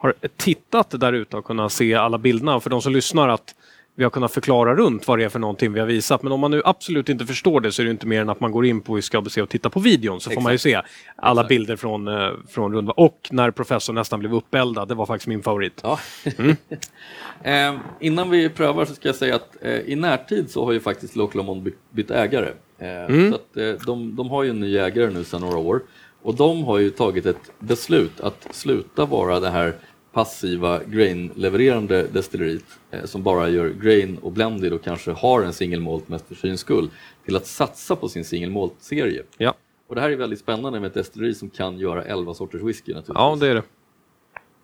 [0.03, 2.61] har tittat där ute har kunnat se alla bilderna.
[2.61, 3.55] För de som lyssnar att
[3.95, 6.23] vi har kunnat förklara runt vad det är för någonting vi har visat.
[6.23, 8.41] Men om man nu absolut inte förstår det så är det inte mer än att
[8.41, 10.83] man går in på Whisky ABC och tittar på videon så får man ju se
[11.17, 11.49] alla Exakt.
[11.49, 12.93] bilder från, eh, från runda.
[12.93, 15.81] Och när professorn nästan blev uppeldad, det var faktiskt min favorit.
[15.83, 15.99] Ja.
[17.43, 20.81] eh, innan vi prövar så ska jag säga att eh, i närtid så har ju
[20.81, 22.49] faktiskt Lomond bytt, bytt ägare.
[22.79, 25.83] Eh, så att, eh, de, de har ju en ny ägare nu sedan några år
[26.23, 29.75] och de har ju tagit ett beslut att sluta vara det här
[30.13, 35.81] passiva grain-levererande destilleriet eh, som bara gör grain och blended och kanske har en single
[35.81, 36.91] malt mest för skull
[37.25, 39.23] till att satsa på sin single malt-serie.
[39.39, 39.55] Ja,
[39.89, 42.93] Och det här är väldigt spännande med ett destilleri som kan göra 11 sorters whisky
[42.93, 43.15] naturligtvis.
[43.15, 43.63] ja det är det.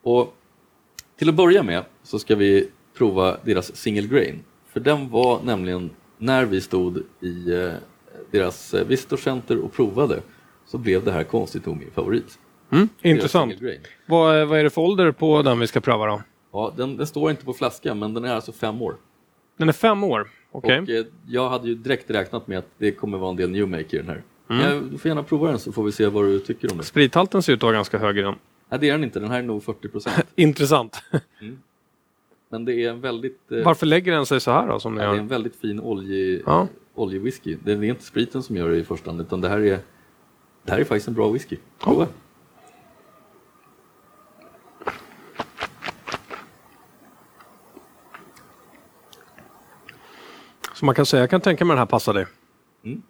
[0.03, 0.35] Och
[1.19, 4.45] till att börja med så ska vi prova deras single grain.
[4.67, 7.73] För den var nämligen, när vi stod i eh,
[8.31, 10.23] deras eh, visitor center och provade,
[10.67, 12.39] så blev det här konstigt nog min favorit.
[12.71, 13.53] Mm, intressant.
[13.53, 13.81] single grain.
[14.07, 16.23] Vad, vad är det för ålder på den vi ska pröva då?
[16.53, 18.97] Ja, den, den står inte på flaskan, men den är alltså fem år.
[19.57, 20.31] Den är fem år.
[20.53, 20.79] Okej.
[20.81, 23.69] Och eh, jag hade ju direkt räknat med att det kommer vara en del new
[23.69, 24.23] make i den här.
[24.51, 24.63] Mm.
[24.75, 26.85] Ja, du får gärna prova den så får vi se vad du tycker om den.
[26.85, 28.35] Sprithalten ser ut att vara ganska hög i den.
[28.71, 29.21] Nej, det är den inte.
[29.21, 30.27] Den här är nog 40 procent.
[30.35, 31.03] Intressant.
[32.51, 33.53] Men det är en väldigt...
[33.53, 34.81] eh, Varför lägger den sig så här då?
[34.81, 36.69] Som Ja, det är en väldigt fin olje, Ja.
[36.95, 37.57] oljewhisky.
[37.65, 39.79] Det är inte spriten som gör det i första hand, utan det här är,
[40.65, 41.57] det här är faktiskt en bra whisky.
[41.79, 42.07] Prova.
[50.79, 52.27] Så man kan säga, jag kan tänka mig den här passar dig.
[52.85, 53.03] Mm.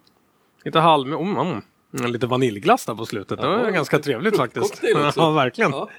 [0.65, 1.13] Lite halv...
[1.13, 1.61] Mm, mm.
[1.99, 3.39] Mm, Lite vaniljglass där på slutet.
[3.41, 4.81] Det var Ja, ganska trevligt faktiskt.
[5.15, 5.71] Ja, verkligen.
[5.71, 5.89] Ja.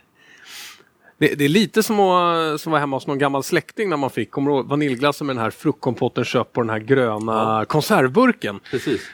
[1.19, 4.11] Det, det är lite som att som var hemma hos någon gammal släkting när man
[4.11, 8.61] fick kommer vaniljglassen med den här fruktkompotten köpt på den här gröna konservburken.
[8.71, 9.11] Precis.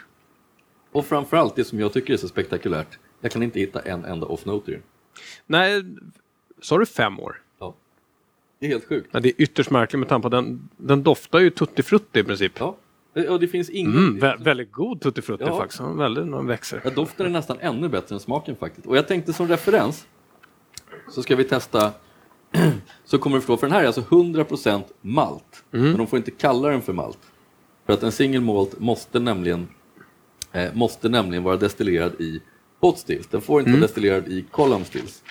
[0.93, 4.27] Och framförallt det som jag tycker är så spektakulärt, jag kan inte hitta en enda
[4.27, 4.83] off-note i den.
[5.47, 5.85] Nej,
[6.63, 7.41] sa du fem år?
[8.59, 9.09] Det är helt sjukt.
[9.13, 12.53] Ja, det är ytterst märkligt med att den, den doftar ju tutti frutti i princip.
[12.59, 12.77] Ja.
[13.29, 13.97] Och det finns ingen...
[13.97, 15.57] Mm, vä väldigt god tutti frutti Ja.
[15.59, 15.81] faktiskt.
[15.81, 16.81] Väldigt, den växer.
[16.85, 18.87] Ja, doften är nästan ännu bättre än smaken faktiskt.
[18.87, 20.07] Och jag tänkte som referens
[21.11, 21.93] så ska vi testa
[23.05, 25.65] så kommer du förstå, för den här är alltså 100% malt.
[25.71, 27.19] Men de får inte kalla den för malt.
[27.87, 29.69] För att en single malt måste nämligen,
[30.53, 32.43] eh, måste nämligen vara destillerad i
[32.81, 33.27] pot stills.
[33.27, 35.23] Den får inte vara destillerad i column stills.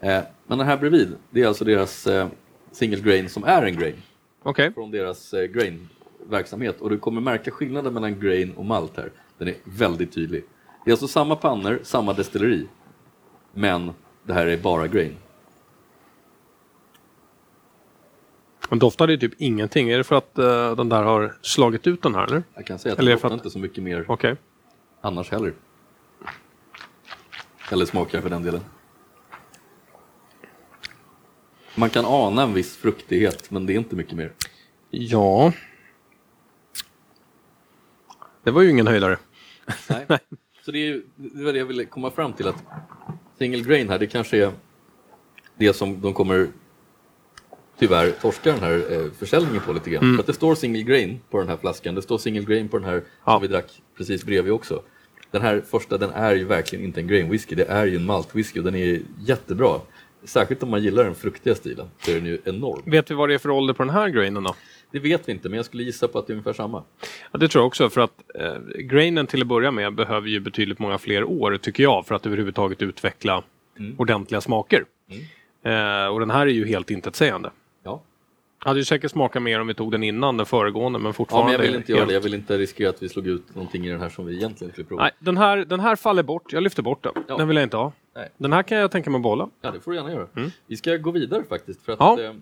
[0.00, 2.28] Eh, men den här bredvid, det är alltså deras eh,
[2.72, 4.02] single grain som är en grain.
[4.42, 4.72] Okay.
[4.72, 6.80] Från deras eh, grain-verksamhet.
[6.80, 9.10] Och du kommer märka skillnaden mellan grain och malt här.
[9.38, 10.44] Den är väldigt tydlig.
[10.84, 12.66] Det är alltså samma pannor, samma destilleri.
[13.52, 15.16] Men det här är bara grain.
[18.70, 19.90] Men doftar det typ ingenting?
[19.90, 22.42] Är det för att uh, den där har slagit ut den här eller?
[22.54, 23.34] Jag kan säga att eller den doftar att...
[23.34, 24.36] inte så mycket mer okay.
[25.00, 25.52] annars heller.
[27.72, 28.60] Eller smakar för den delen.
[31.78, 34.32] Man kan ana en viss fruktighet, men det är inte mycket mer.
[34.90, 35.52] Ja.
[38.44, 39.18] Det var ju ingen höjdare.
[39.88, 40.06] Nej.
[40.64, 42.64] Så det, är, det var det jag ville komma fram till att
[43.38, 44.52] single grain här, det kanske är
[45.58, 46.48] det som de kommer
[47.78, 50.02] tyvärr torska den här eh, försäljningen på lite grann.
[50.02, 50.16] Mm.
[50.16, 52.78] För att det står single grain på den här flaskan, det står single grain på
[52.78, 53.32] den här ja.
[53.32, 54.82] som vi drack precis bredvid också.
[55.30, 58.06] Den här första, den är ju verkligen inte en grain whisky, det är ju en
[58.06, 59.80] malt whisky och den är jättebra.
[60.24, 62.82] Särskilt om man gillar den fruktiga stilen så är den ju enorm.
[62.84, 64.54] Vet vi vad det är för ålder på den här grainen då?
[64.90, 66.82] Det vet vi inte, men jag skulle gissa på att det är ungefär samma.
[67.32, 70.40] Ja, det tror jag också, för att eh, grainen till att börja med behöver ju
[70.40, 73.42] betydligt många fler år, tycker jag, för att överhuvudtaget utveckla
[73.78, 73.94] mm.
[73.98, 74.84] ordentliga smaker.
[75.10, 76.04] Mm.
[76.04, 77.50] Eh, och den här är ju helt intetsägande.
[77.82, 78.02] Ja.
[78.58, 81.52] Hade ju säkert smakat mer om vi tog den innan den föregående, men fortfarande...
[81.52, 81.98] Ja, men jag vill inte helt...
[81.98, 82.14] göra det.
[82.14, 84.72] Jag vill inte riskera att vi slog ut någonting i den här som vi egentligen
[84.72, 85.02] skulle prova.
[85.02, 86.52] Nej, den här, den här faller bort.
[86.52, 87.12] Jag lyfter bort den.
[87.28, 87.36] Ja.
[87.36, 87.92] Den vill jag inte ha.
[88.18, 88.28] Nej.
[88.36, 89.48] Den här kan jag tänka mig behålla.
[89.60, 90.26] Ja, det får du gärna göra.
[90.36, 90.50] Mm.
[90.66, 91.82] Vi ska gå vidare faktiskt.
[91.82, 92.22] För att, ja.
[92.22, 92.32] eh,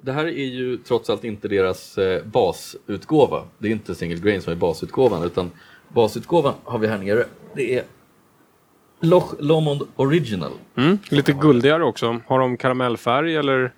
[0.00, 3.44] det här är ju trots allt inte deras eh, basutgåva.
[3.58, 5.50] Det är inte Single Grain som är basutgåvan, utan
[5.88, 7.24] basutgåvan har vi här nere.
[7.54, 7.84] Det är
[9.00, 10.52] Loch Lomond Original.
[10.74, 10.98] Mm.
[11.10, 12.20] Lite guldigare också.
[12.26, 13.72] Har de karamellfärg eller?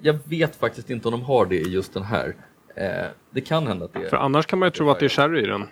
[0.00, 2.36] Jag vet faktiskt inte om de har det i just den här.
[2.74, 4.08] Eh, det kan hända att det är.
[4.08, 5.64] För annars kan man ju tro att det är sherry i den.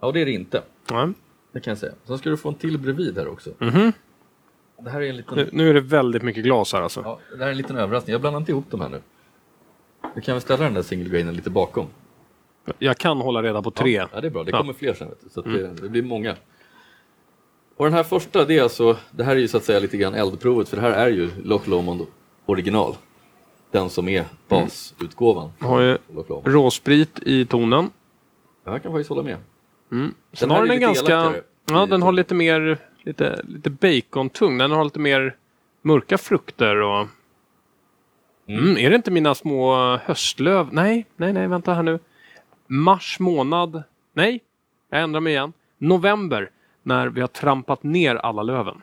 [0.00, 0.62] Ja, det är det inte.
[0.90, 1.14] Mm.
[1.58, 1.92] Det kan jag säga.
[2.04, 3.50] Sen ska du få en till bredvid här också.
[3.60, 3.92] Mm -hmm.
[4.78, 5.36] Det här är en liten...
[5.36, 7.00] nu, nu, är det väldigt mycket glas här alltså.
[7.04, 8.12] Ja, det här är en liten överraskning.
[8.12, 9.00] Jag blandar inte ihop de här nu.
[10.14, 11.86] Du kan väl ställa den där single grainen lite bakom.
[12.78, 14.06] Jag kan hålla reda på tre.
[14.12, 14.44] Ja, det är bra.
[14.44, 15.08] Det kommer fler sen.
[15.30, 15.52] Så mm.
[15.56, 16.36] det, det, blir många.
[17.76, 19.96] Och den här första, det är alltså, det här är ju så att säga lite
[19.96, 22.06] grann eldprovet för det här är ju Loch Lomond
[22.46, 22.94] original.
[23.70, 25.50] Den som är basutgåvan.
[25.60, 25.70] Mm.
[25.70, 25.98] Har ju
[26.44, 27.90] råsprit i tonen.
[28.64, 29.36] Jag kan faktiskt hålla med.
[29.92, 30.14] Mm.
[30.32, 31.34] Sen den har den en ganska,
[31.70, 34.58] ja den har lite mer lite, lite bacontung.
[34.58, 35.36] Den har lite mer
[35.82, 37.06] mörka frukter och...
[38.46, 38.64] Mm.
[38.64, 40.68] Mm, är det inte mina små höstlöv?
[40.72, 41.98] Nej, nej, nej, vänta här nu.
[42.66, 43.82] Mars månad.
[44.12, 44.40] Nej,
[44.90, 45.52] jag ändrar mig igen.
[45.78, 46.50] November,
[46.82, 48.82] när vi har trampat ner alla löven.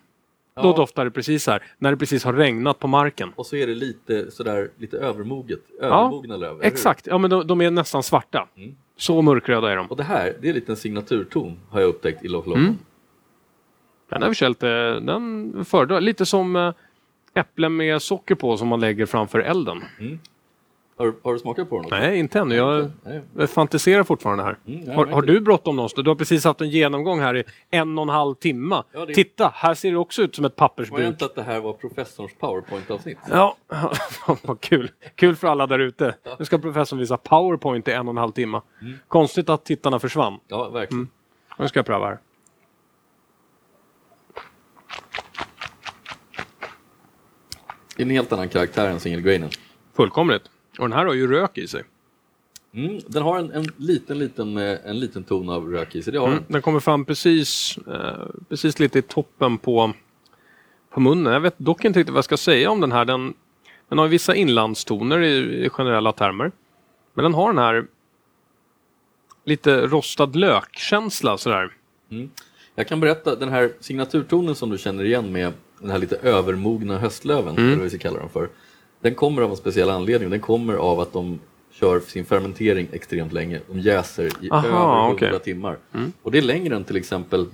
[0.55, 0.61] Ja.
[0.61, 3.31] Då doftar det precis här, när det precis har regnat på marken.
[3.35, 6.63] Och så är det lite sådär, lite övermoget, övermogna ja, löv.
[6.63, 8.47] Exakt, ja men de, de, är nästan svarta.
[8.55, 8.75] Mm.
[8.97, 9.87] Så mörkröda är de.
[9.87, 12.47] Och det här, det är en signaturton har jag upptäckt i Loch.
[12.47, 12.77] Mm.
[14.09, 16.73] Den har vi känt, den föredrar lite som eh,
[17.33, 19.83] äpplen med socker på som man lägger framför elden.
[19.99, 20.19] Mm.
[20.97, 21.85] Har, har, du smakat på den?
[21.85, 21.95] Också?
[21.95, 22.55] Nej, inte ännu.
[22.55, 22.91] Jag
[23.33, 23.47] Nej.
[23.47, 24.57] fantiserar fortfarande här.
[24.67, 26.03] Mm, har, har, du bråttom någonstans?
[26.03, 28.83] Du har precis haft en genomgång här i en och en halv timme.
[28.91, 29.13] Ja, det...
[29.13, 31.01] Titta, här ser det också ut som ett pappersbruk.
[31.01, 33.17] Var inte att det här var professorns powerpoint-avsnitt?
[33.29, 33.57] Ja,
[34.43, 34.91] vad kul.
[35.15, 36.15] Kul för alla där ute.
[36.23, 36.35] Ja.
[36.39, 38.61] Nu ska professorn visa powerpoint i en och en halv timme.
[38.81, 38.93] Mm.
[39.07, 40.39] Konstigt att tittarna försvann.
[40.47, 40.99] Ja, verkligen.
[40.99, 41.09] Mm.
[41.59, 42.19] Nu ska jag pröva här.
[47.95, 49.49] Det är en helt annan karaktär än single grainen.
[49.93, 50.43] Fullkomligt.
[50.79, 51.83] Och den här har ju rök i sig.
[52.73, 56.13] Mm, den har en, en, liten, liten, eh, en liten ton av rök i sig.
[56.13, 56.53] Det har mm, den.
[56.53, 59.93] den kommer fram precis, eh, precis lite i toppen på,
[60.89, 61.33] på munnen.
[61.33, 63.05] Jag vet dock inte riktigt vad jag ska säga om den här.
[63.05, 63.33] Den,
[63.89, 66.51] den har vissa inlandstoner i, i generella termer.
[67.13, 67.85] Men den har den här
[69.45, 71.71] lite rostad lökkänsla sådär.
[72.11, 72.29] Mm.
[72.75, 76.97] Jag kan berätta, den här signaturtonen som du känner igen med den här lite övermogna
[76.97, 77.65] höstlöven, mm.
[77.65, 78.49] eller vad vi ska kalla dem för.
[79.05, 80.29] Den kommer av en speciell anledning.
[80.29, 81.39] Den kommer av att de
[81.71, 83.59] kör sin fermentering extremt länge.
[83.67, 85.39] De jäser i Aha, över 100 okay.
[85.39, 85.77] timmar.
[85.93, 86.13] Mm.
[86.21, 87.45] Och det är längre än till exempel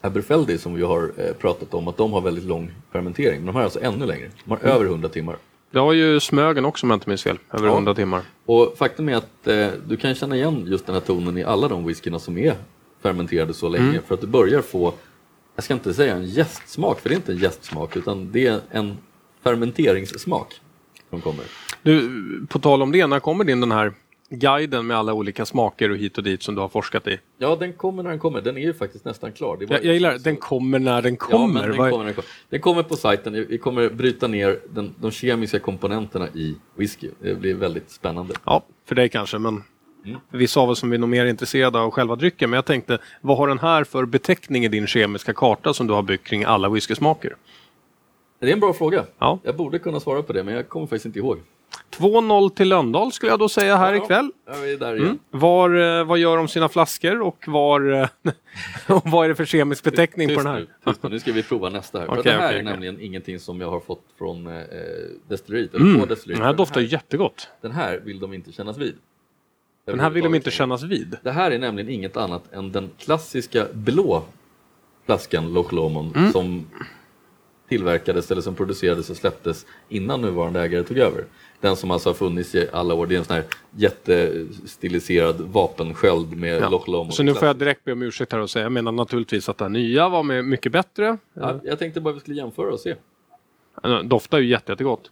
[0.00, 3.36] Aberfeldy som vi har eh, pratat om, att de har väldigt lång fermentering.
[3.36, 4.30] Men de har alltså ännu längre.
[4.44, 4.70] De har mm.
[4.70, 5.36] över 100 timmar.
[5.70, 7.74] Det har ju Smögen också om jag inte minns fel, över ja.
[7.74, 8.22] 100 timmar.
[8.46, 11.68] Och faktum är att eh, du kan känna igen just den här tonen i alla
[11.68, 12.54] de whiskyna som är
[13.02, 13.88] fermenterade så länge.
[13.88, 14.02] Mm.
[14.06, 14.92] För att du börjar få
[15.54, 18.60] jag ska inte säga en gästsmak, för det är inte en gästsmak, utan det är
[18.70, 18.96] en
[19.42, 20.60] fermenteringssmak
[21.10, 21.44] som kommer.
[21.82, 23.92] Du, på tal om det, när kommer din den här
[24.30, 27.18] guiden med alla olika smaker och hit och dit som du har forskat i?
[27.38, 28.40] Ja, den kommer när den kommer.
[28.40, 29.58] Den är ju faktiskt nästan klar.
[29.60, 31.60] jag, jag gillar den kommer när den kommer.
[31.60, 32.30] Ja, den, kommer när den, kommer.
[32.50, 33.46] den kommer på sajten.
[33.48, 37.10] Vi kommer bryta ner den, de kemiska komponenterna i whisky.
[37.20, 38.34] Det blir väldigt spännande.
[38.44, 39.62] Ja, för dig kanske, men
[40.04, 40.20] Mm.
[40.30, 42.50] Vissa av oss som är nog mer intresserade av själva drycken.
[42.50, 45.92] Men jag tänkte, vad har den här för beteckning i din kemiska karta som du
[45.92, 47.36] har byggt kring alla whiskysmaker?
[48.40, 49.04] Det är en bra fråga.
[49.18, 49.38] Ja.
[49.42, 51.38] Jag borde kunna svara på det, men jag kommer faktiskt inte ihåg.
[51.96, 54.30] 2-0 till Löndal skulle jag då säga här Ja, ikväll.
[55.00, 55.18] Mm.
[55.30, 58.08] Var, eh, vad gör de sina flaskor och var, eh,
[59.04, 60.92] vad är det för kemisk beteckning på Tyst den nu, här?
[60.92, 61.08] tyst nu.
[61.08, 62.06] nu ska vi prova nästa här.
[62.10, 62.64] Okej, det här okej, är okej.
[62.72, 64.62] nämligen ingenting som jag har fått från eh,
[65.28, 65.74] destilleriet.
[65.74, 66.00] eller Mm.
[66.00, 66.38] på destilleriet.
[66.40, 67.48] Den här doftar den, ju jättegott.
[67.60, 68.94] den här vill de inte kännas vid.
[69.86, 71.16] Den här vill de inte kännas vid.
[71.22, 74.22] Det här är nämligen inget annat än den klassiska blå
[75.06, 76.32] flaskan Loch Lomond Mm.
[76.32, 76.66] som
[77.70, 81.24] tillverkades eller som producerades och släpptes innan nuvarande ägare tog över.
[81.60, 83.06] Den som alltså har funnits i alla år.
[83.06, 83.44] Det är en sån här
[83.76, 86.68] jättestiliserad vapensköld med Ja.
[86.68, 87.14] Loch Lomond.
[87.14, 89.60] Så nu får jag direkt be om ursäkt här och säga, jag menar naturligtvis att
[89.60, 91.18] här nya var mycket bättre.
[91.34, 92.94] Ja, jag tänkte bara vi skulle jämföra och se.
[93.82, 95.10] Den doftar ju jätte, jättegott.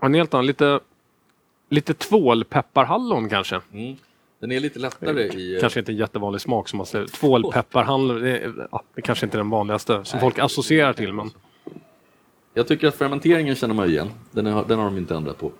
[0.00, 0.80] En helt annan, lite,
[1.68, 3.60] lite tvålpepparhallon kanske.
[3.72, 3.96] Mm.
[4.40, 5.54] Den är lite lättare i...
[5.54, 7.06] eh, Kanske inte en jättevanlig smak som man säger.
[7.06, 11.12] Tvålpepparhallon, det, är- ja, det kanske inte är den vanligaste som Nej, folk associerar till.
[11.12, 11.30] Men
[12.54, 14.10] Jag tycker att fermenteringen känner man igen.
[14.30, 15.52] Den, är, den har de inte ändrat på.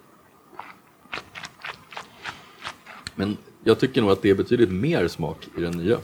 [3.14, 5.98] Men jag tycker nog att det är betydligt mer smak i den nya.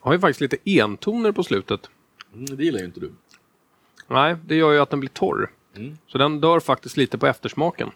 [0.00, 1.90] har ju faktiskt lite entoner på slutet.
[2.34, 3.12] Mm, det gillar ju inte du.
[4.08, 5.50] Nej, det gör ju att den blir torr.
[5.76, 5.98] Mm.
[6.06, 7.90] Så den dör faktiskt lite på eftersmaken.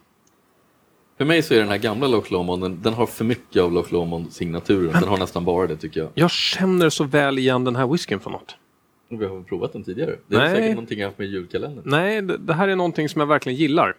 [1.18, 3.72] För mig så är den här gamla Loch Lomond, den, den har för mycket av
[3.72, 4.92] Loch Lomond-signaturen.
[4.92, 6.10] Den har nästan bara det tycker jag.
[6.14, 8.56] Jag känner så väl igen den här whiskyn från något.
[9.08, 10.16] Vi har väl provat den tidigare.
[10.26, 10.50] Det är Nej.
[10.50, 11.82] säkert någonting jag haft med i julkalendern.
[11.86, 13.96] Nej, det, det här är någonting som jag verkligen gillar.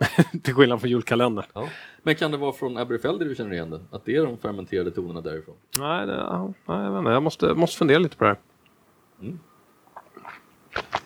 [0.42, 1.44] Till skillnad från julkalendern.
[1.52, 1.68] Ja.
[2.02, 3.80] Men kan det vara från Aberfelder du känner igen det?
[3.90, 5.54] Att det är de fermenterade tonerna därifrån?
[5.78, 7.10] Nej, det, ja, jag vet inte.
[7.10, 8.38] Jag måste, måste fundera lite på det här.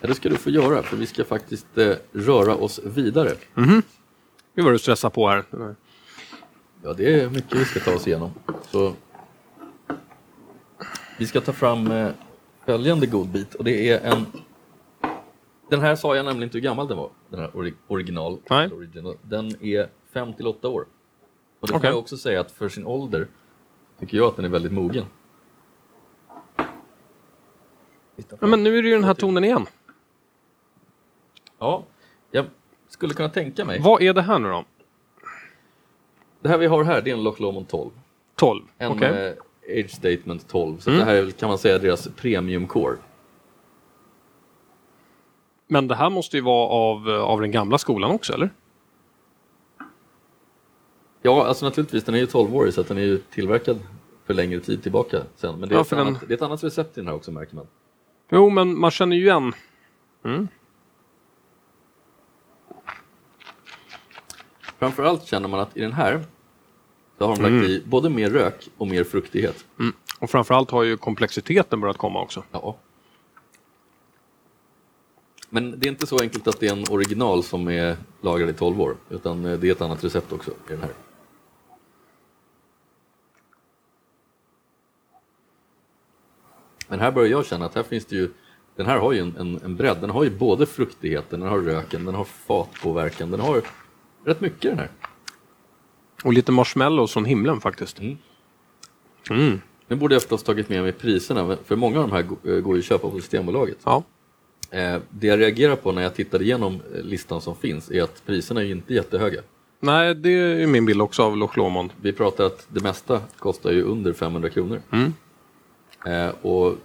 [0.00, 3.30] Ja, det ska du få göra, för vi ska faktiskt eh, röra oss vidare.
[4.54, 5.44] Gud vad du stressar på här.
[6.82, 8.30] Ja, det är mycket vi ska ta oss igenom.
[8.70, 8.92] Så
[11.18, 12.08] vi ska ta fram eh,
[12.66, 14.26] följande godbit och det är en...
[15.70, 18.38] Den här sa jag nämligen inte hur gammal den var, den här ori- original.
[18.50, 18.70] Nej.
[18.72, 19.16] original.
[19.22, 20.86] Den är 5 till 8 år.
[21.60, 21.90] Och det kan Okej.
[21.90, 23.26] jag också säga att för sin ålder
[24.00, 25.04] tycker jag att den är väldigt mogen.
[28.40, 29.66] Ja, men nu är det ju den här tonen igen.
[31.58, 31.84] Ja,
[32.30, 32.46] jag
[32.88, 33.80] skulle kunna tänka mig.
[33.80, 34.64] Vad är det här nu då?
[36.40, 37.90] Det här vi har här, det är en Loch Lomond 12.
[38.36, 38.62] 12?
[38.78, 39.26] En Okej.
[39.68, 40.78] eh, Age Statement 12.
[40.78, 41.00] Så Mm.
[41.00, 42.96] det här är väl, kan man säga deras premium core.
[45.66, 48.50] Men det här måste ju vara av, av den gamla skolan också, eller?
[51.22, 53.78] Ja, alltså naturligtvis, den är ju 12-årig så att den är ju tillverkad
[54.24, 55.60] för längre tid tillbaka sen.
[55.60, 57.08] Men det är, Ja, ett, för den- annat, det är ett annat recept i den
[57.08, 57.66] här också märker man.
[58.34, 59.52] Jo, men man känner ju igen.
[60.24, 60.48] Mm.
[64.78, 66.24] Framförallt känner man att i den här
[67.18, 69.64] så har de lagt i både mer rök och mer fruktighet.
[69.78, 69.92] Mm.
[70.18, 72.44] Och framförallt har ju komplexiteten börjat komma också.
[72.52, 72.76] Ja.
[75.48, 78.52] Men det är inte så enkelt att det är en original som är lagrad i
[78.52, 80.90] 12 år, utan eh, det är ett annat recept också i den här.
[86.88, 88.28] Men här börjar jag känna att här finns det ju,
[88.76, 89.96] den här har ju en, en, en bredd.
[90.00, 93.62] Den har ju både fruktigheten, den har röken, den har fatpåverkan, den har
[94.24, 94.88] rätt mycket den här.
[96.24, 97.98] Och lite marshmallows från himlen faktiskt.
[98.00, 98.16] Mm.
[99.30, 99.60] Mm.
[99.88, 102.74] Nu borde jag förstås tagit med mig priserna, för många av de här gå- går
[102.74, 103.78] ju att köpa på Systembolaget.
[103.84, 104.02] Ja.
[104.70, 108.22] Eh, det jag reagerar på när jag tittade igenom eh, listan som finns är att
[108.26, 109.40] priserna är ju inte jättehöga.
[109.80, 111.90] Nej, det är ju min bild också av Loch Lomond.
[112.00, 114.80] Vi pratar att det mesta kostar ju under 500 kronor.
[114.92, 115.12] Mm.
[116.06, 116.76] Eh, och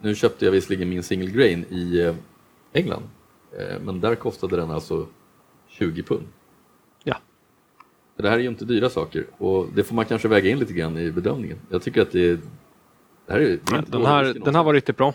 [0.00, 2.14] nu köpte jag visserligen min single grain i eh,
[2.72, 3.02] England,
[3.58, 5.06] eh, men där kostade den alltså
[5.68, 6.26] 20 pund.
[7.04, 7.16] Ja.
[8.16, 10.72] Det här är ju inte dyra saker och det får man kanske väga in lite
[10.72, 11.58] grann i bedömningen.
[11.70, 12.38] Jag tycker att det, är-
[13.26, 15.14] det här är, är Den här, den här var riktigt bra.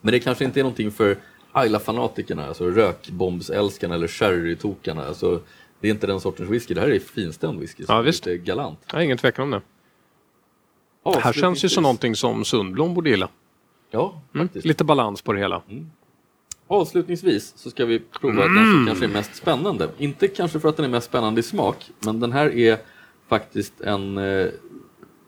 [0.00, 1.16] Men det kanske inte är någonting för
[1.52, 5.04] Ayla-fanatikerna, alltså rökbombsälskarna eller sherrytokarna.
[5.06, 5.40] Alltså,
[5.80, 7.84] det är inte den sortens whisky, det här är finstämd whisky.
[7.88, 8.26] Ja, är visst.
[8.26, 8.78] Lite galant.
[8.86, 9.60] Har ingen tvekan om det.
[11.14, 13.28] Det här känns ju som någonting som Sundblom borde gilla.
[13.90, 14.46] Ja, Mm.
[14.48, 14.66] faktiskt.
[14.66, 15.62] Lite balans på det hela.
[16.68, 18.72] Avslutningsvis så ska vi prova den Mm.
[18.72, 19.88] som kanske är mest spännande.
[19.98, 22.78] Inte kanske för att den är mest spännande i smak, men den här är
[23.28, 24.48] faktiskt en, eh,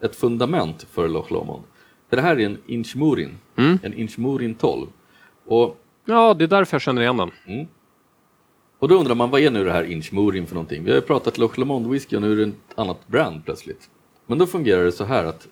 [0.02, 1.62] ett fundament för Loch Lomond.
[2.08, 3.78] För det här är en Inchmurin, Mm.
[3.82, 4.86] en Inchmurin 12.
[5.46, 7.30] Och Ja, det är därför jag känner igen den.
[8.78, 10.84] Och då undrar man, vad är nu det här Inchmurin för någonting?
[10.84, 13.90] Vi har ju pratat Loch Lomond whisky och nu är det ett annat brand plötsligt.
[14.26, 15.48] Men då fungerar det så här att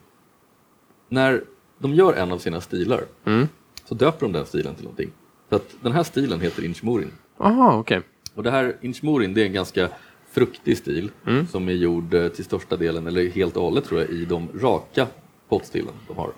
[1.08, 1.44] när
[1.78, 3.48] de gör en av sina stilar mm.
[3.84, 5.10] så döper de den stilen till någonting.
[5.48, 7.12] Så att den här stilen heter Inchmurin.
[7.38, 8.00] Aha, okay.
[8.34, 9.88] Och det här Inchmurin det är en ganska
[10.30, 11.46] fruktig stil mm.
[11.46, 14.48] som är gjord eh, till största delen, eller helt och hållet tror jag, i de
[14.54, 15.06] raka
[15.48, 16.32] pottstilen de har.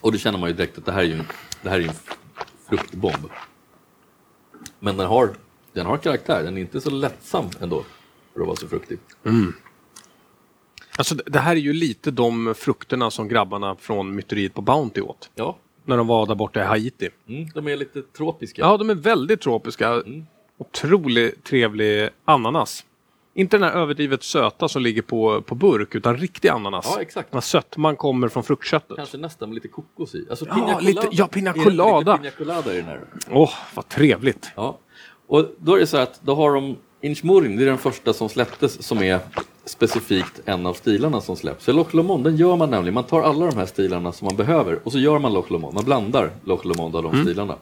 [0.00, 1.24] Och det känner man ju direkt att det här är ju en,
[1.62, 1.94] det här är en
[2.68, 3.30] fruktbomb.
[4.78, 5.30] Men den har,
[5.72, 7.84] den har karaktär, den är inte så lättsam ändå
[8.32, 8.98] för att vara så fruktig.
[9.24, 9.52] Mm.
[11.00, 15.30] Alltså det här är ju lite de frukterna som grabbarna från myteriet på Bounty åt.
[15.34, 17.08] Ja, När de var där borta i Haiti.
[17.28, 18.62] mm, de är lite tropiska.
[18.62, 20.02] Ja, de är väldigt tropiska.
[20.58, 22.84] Otroligt trevlig ananas.
[23.34, 26.92] Inte den här överdrivet söta som ligger på, på burk, utan riktig ananas.
[26.96, 27.32] Ja, exakt.
[27.32, 28.96] När sötman kommer från fruktköttet.
[28.96, 30.26] Kanske nästan med lite kokos i.
[30.30, 32.12] Alltså Ja, lite- ja, pina colada.
[32.22, 33.00] Lite pina colada i den här.
[33.30, 34.50] Åh, vad trevligt.
[34.56, 34.78] Ja.
[35.26, 38.28] Och då är det så att då har de Inchmurin, det är den första som
[38.28, 39.20] släpptes som är
[39.70, 41.64] specifikt en av stilarna som släpps.
[41.64, 42.94] Så Loch Lomond, den gör man nämligen.
[42.94, 45.74] Man tar alla de här stilarna som man behöver och så gör man Loch Lomond.
[45.74, 47.56] Man blandar Loch Lomond av de stilarna.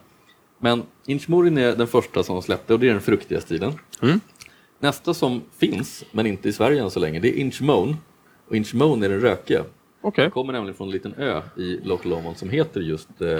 [0.59, 3.73] Men Inchmurin är den första som de släppte och det är den fruktiga stilen.
[4.01, 4.19] Mm.
[4.79, 7.97] Nästa som finns, men inte i Sverige än så länge, det är Inchmoan.
[8.47, 9.63] Och Inchmoan är den rökiga.
[10.01, 10.23] Okej.
[10.23, 13.39] Den kommer nämligen från en liten ö i Loch Lomond som heter just eh,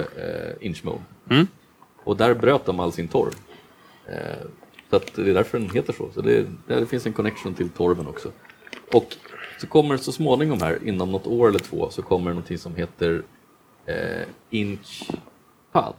[0.61, 0.99] Inchmoan.
[1.30, 1.47] Mm.
[2.03, 3.34] Och där bröt de all sin torv.
[4.05, 4.47] Eh,
[4.89, 6.09] så det är därför den heter så.
[6.13, 8.32] Så det, det finns en connection till torven också.
[8.93, 9.15] Och
[9.61, 12.75] så kommer så småningom här, inom något år eller två, så kommer det någonting som
[12.75, 13.23] heter
[13.85, 13.95] eh,
[14.49, 15.23] Inchpad.
[15.73, 15.93] Tror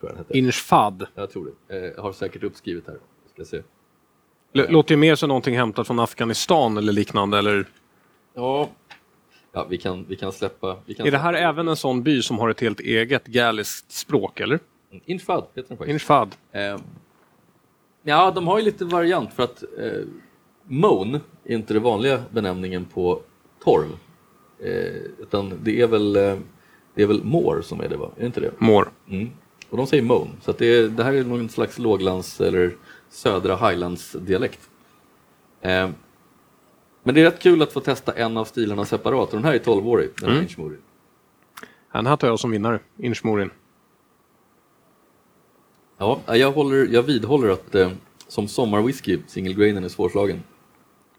[0.00, 0.36] jag den heter.
[0.36, 1.06] Inchfad.
[1.14, 1.76] jag tror det.
[1.76, 2.96] Eh, jag har säkert uppskrivet här.
[3.34, 3.62] Ska se.
[4.54, 7.38] L- Låter ju mer som någonting hämtat från Afghanistan eller liknande.
[7.38, 7.66] Eller
[8.34, 8.68] Ja,
[9.52, 10.76] ja vi, kan, vi kan släppa...
[10.86, 13.26] Vi kan är det här släppa- även en sån by som har ett helt eget
[13.26, 14.58] galiskt språk, eller?
[15.04, 15.92] Inchfad heter den faktiskt.
[15.92, 16.34] Inchfad.
[16.52, 16.76] Eh,
[18.02, 20.02] ja, de har ju lite variant för att eh,
[20.68, 23.20] Moan är inte den vanliga benämningen på
[23.64, 23.88] torv.
[24.58, 26.36] Eh, utan det är väl, eh,
[26.94, 28.10] det är väl mår som är det va?
[28.16, 28.52] Är det inte det?
[28.58, 28.88] Mår.
[29.08, 29.30] Mm.
[29.70, 30.28] Och de säger Moan.
[30.42, 32.76] Så det, är, det här är någon slags låglands eller
[33.08, 34.70] södra highlands dialekt.
[35.60, 35.90] Eh,
[37.02, 39.28] men det är rätt kul att få testa en av stilarna separat.
[39.28, 40.76] Och den här är 12-årig, den här Mm.
[41.92, 42.80] Den här tar jag som vinnare.
[42.98, 43.50] Inchmorin.
[45.98, 47.90] Ja, jag, håller, jag vidhåller att eh,
[48.28, 50.42] som sommarwhisky, single grainen är svårslagen.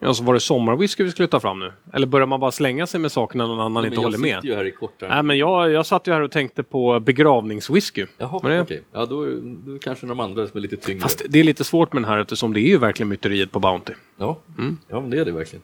[0.01, 1.71] Ja, så var det sommarwhisky vi skulle ta fram nu?
[1.93, 4.35] Eller börjar man bara slänga sig med saker när någon annan inte jag håller med?
[4.35, 5.09] sitter ju här i kortare.
[5.09, 8.05] Nej, men jag, jag satt ju här och tänkte på begravningswhisky.
[8.17, 8.83] Jaha, det- okej.
[8.91, 9.25] Ja, då
[9.65, 11.01] då kanske de andra som är lite tyngre.
[11.01, 13.59] Fast det är lite svårt med den här eftersom det är ju verkligen myteriet på
[13.59, 13.93] Bounty.
[14.17, 14.39] Ja.
[14.57, 14.77] Mm.
[14.87, 15.63] ja, men det är det verkligen.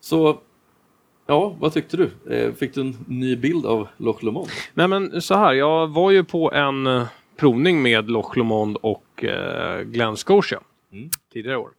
[0.00, 0.38] Så,
[1.26, 2.34] ja, vad tyckte du?
[2.36, 4.48] Eh, Fick du en ny bild av Loch Lomond?
[4.74, 9.24] Nej men så här, jag var ju på en eh, provning med Loch Lomond och
[9.24, 10.60] eh, Glen Scotia
[10.92, 11.08] Mm.
[11.32, 11.70] tidigare år.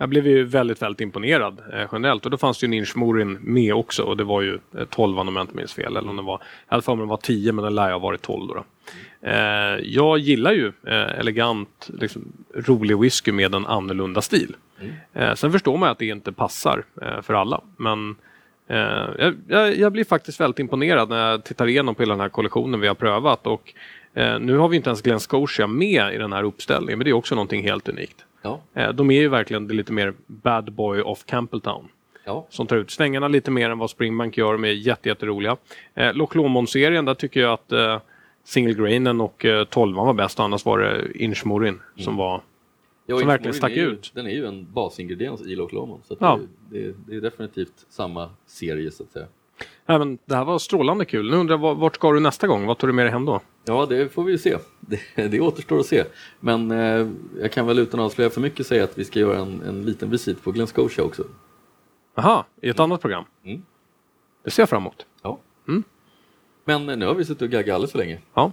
[0.00, 3.38] Jag blev ju väldigt, väldigt imponerad eh, generellt och då fanns det ju en Inchmorin
[3.40, 5.96] med också och det var ju eh, 12 om jag inte minns fel.
[5.96, 7.92] Eller om det var, jag hade för mig det var 10 men den lär ju
[7.92, 8.54] ha varit 12 då.
[8.54, 8.64] då.
[9.28, 14.56] Eh, jag gillar ju eh, elegant, liksom, rolig whisky med en annorlunda stil.
[15.12, 18.16] Eh, sen förstår man att det inte passar eh, för alla men
[18.70, 22.20] Eh, jag, jag, jag blir faktiskt väldigt imponerad när jag tittar igenom på hela den
[22.20, 23.46] här kollektionen vi har prövat.
[23.46, 23.74] Och,
[24.14, 27.10] eh, nu har vi inte ens Glen Scotia med i den här uppställningen, men det
[27.10, 28.24] är också någonting helt unikt.
[28.42, 31.88] Ja, Eh, de är ju verkligen det lite mer bad boy of Campbelltown.
[32.24, 32.46] ja.
[32.50, 34.52] Som tar ut svängarna lite mer än vad Springbank gör.
[34.52, 35.56] De är jätte, jätteroliga.
[35.94, 38.00] Eh, Loch Lomond-serien, där tycker jag att eh,
[38.44, 40.40] Single Grainen och eh, 12 var bäst.
[40.40, 42.40] Annars var det Inchmorin som var...
[43.06, 44.12] ja Som verkligen stack är ju, ut.
[44.14, 46.02] Den är ju en basingrediens i Loch Lomond.
[46.04, 46.38] Så Ja.
[46.70, 49.26] det, det, det är definitivt samma serie så att säga.
[49.86, 51.30] Ja, men det här var strålande kul.
[51.30, 52.66] Nu undrar jag, vart- ska du nästa gång?
[52.66, 53.40] Vad tar du med dig hem då?
[53.64, 54.56] Ja, det får vi ju se.
[54.80, 56.04] Det, det återstår att se.
[56.40, 57.08] Men eh,
[57.40, 59.84] jag kan väl utan att avslöja för mycket säga att vi ska göra en, en
[59.84, 61.24] liten visit på Glen Scotia också.
[62.14, 63.24] Aha, i ett annat program.
[63.44, 63.62] Mm.
[64.44, 65.06] Det ser jag fram emot.
[65.22, 65.38] Ja.
[65.68, 65.82] Mm.
[66.64, 68.18] Men eh, nu har vi suttit och gaggat alldeles för länge.
[68.34, 68.52] Ja.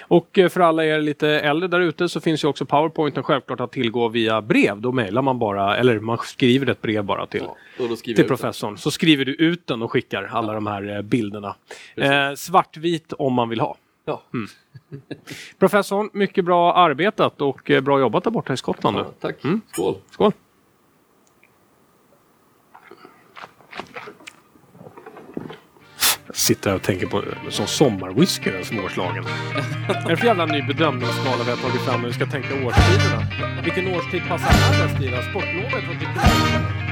[0.00, 3.60] Och eh, för alla er lite äldre där ute så finns ju också Powerpointen självklart
[3.60, 4.80] att tillgå via brev.
[4.80, 7.42] Då mejlar man bara, eller man skriver ett brev bara till,
[7.78, 8.78] Ja, till professorn.
[8.78, 11.56] Så skriver du ut den och skickar alla de här eh, bilderna.
[11.96, 13.76] Eh, svartvit om man vill ha.
[14.04, 14.22] Ja.
[14.34, 14.46] Mm.
[15.58, 18.96] Professorn, mycket bra arbetat och eh, bra jobbat där borta i Skottland.
[18.96, 19.44] Ja, tack.
[19.44, 19.60] Mm.
[19.72, 19.96] Skål.
[20.10, 20.32] Skål!
[26.34, 29.24] Sitter här och tänker på som sommarwhisky den småslagen.
[29.88, 32.48] Vad är det för jävla ny bedömningsskala vi har tagit fram när vi ska tänka
[32.48, 33.26] årstiderna?
[33.64, 35.30] Vilken årstid passar här bäst i?
[35.30, 35.84] Sportlovet?
[35.88, 36.83] Vad tycker du?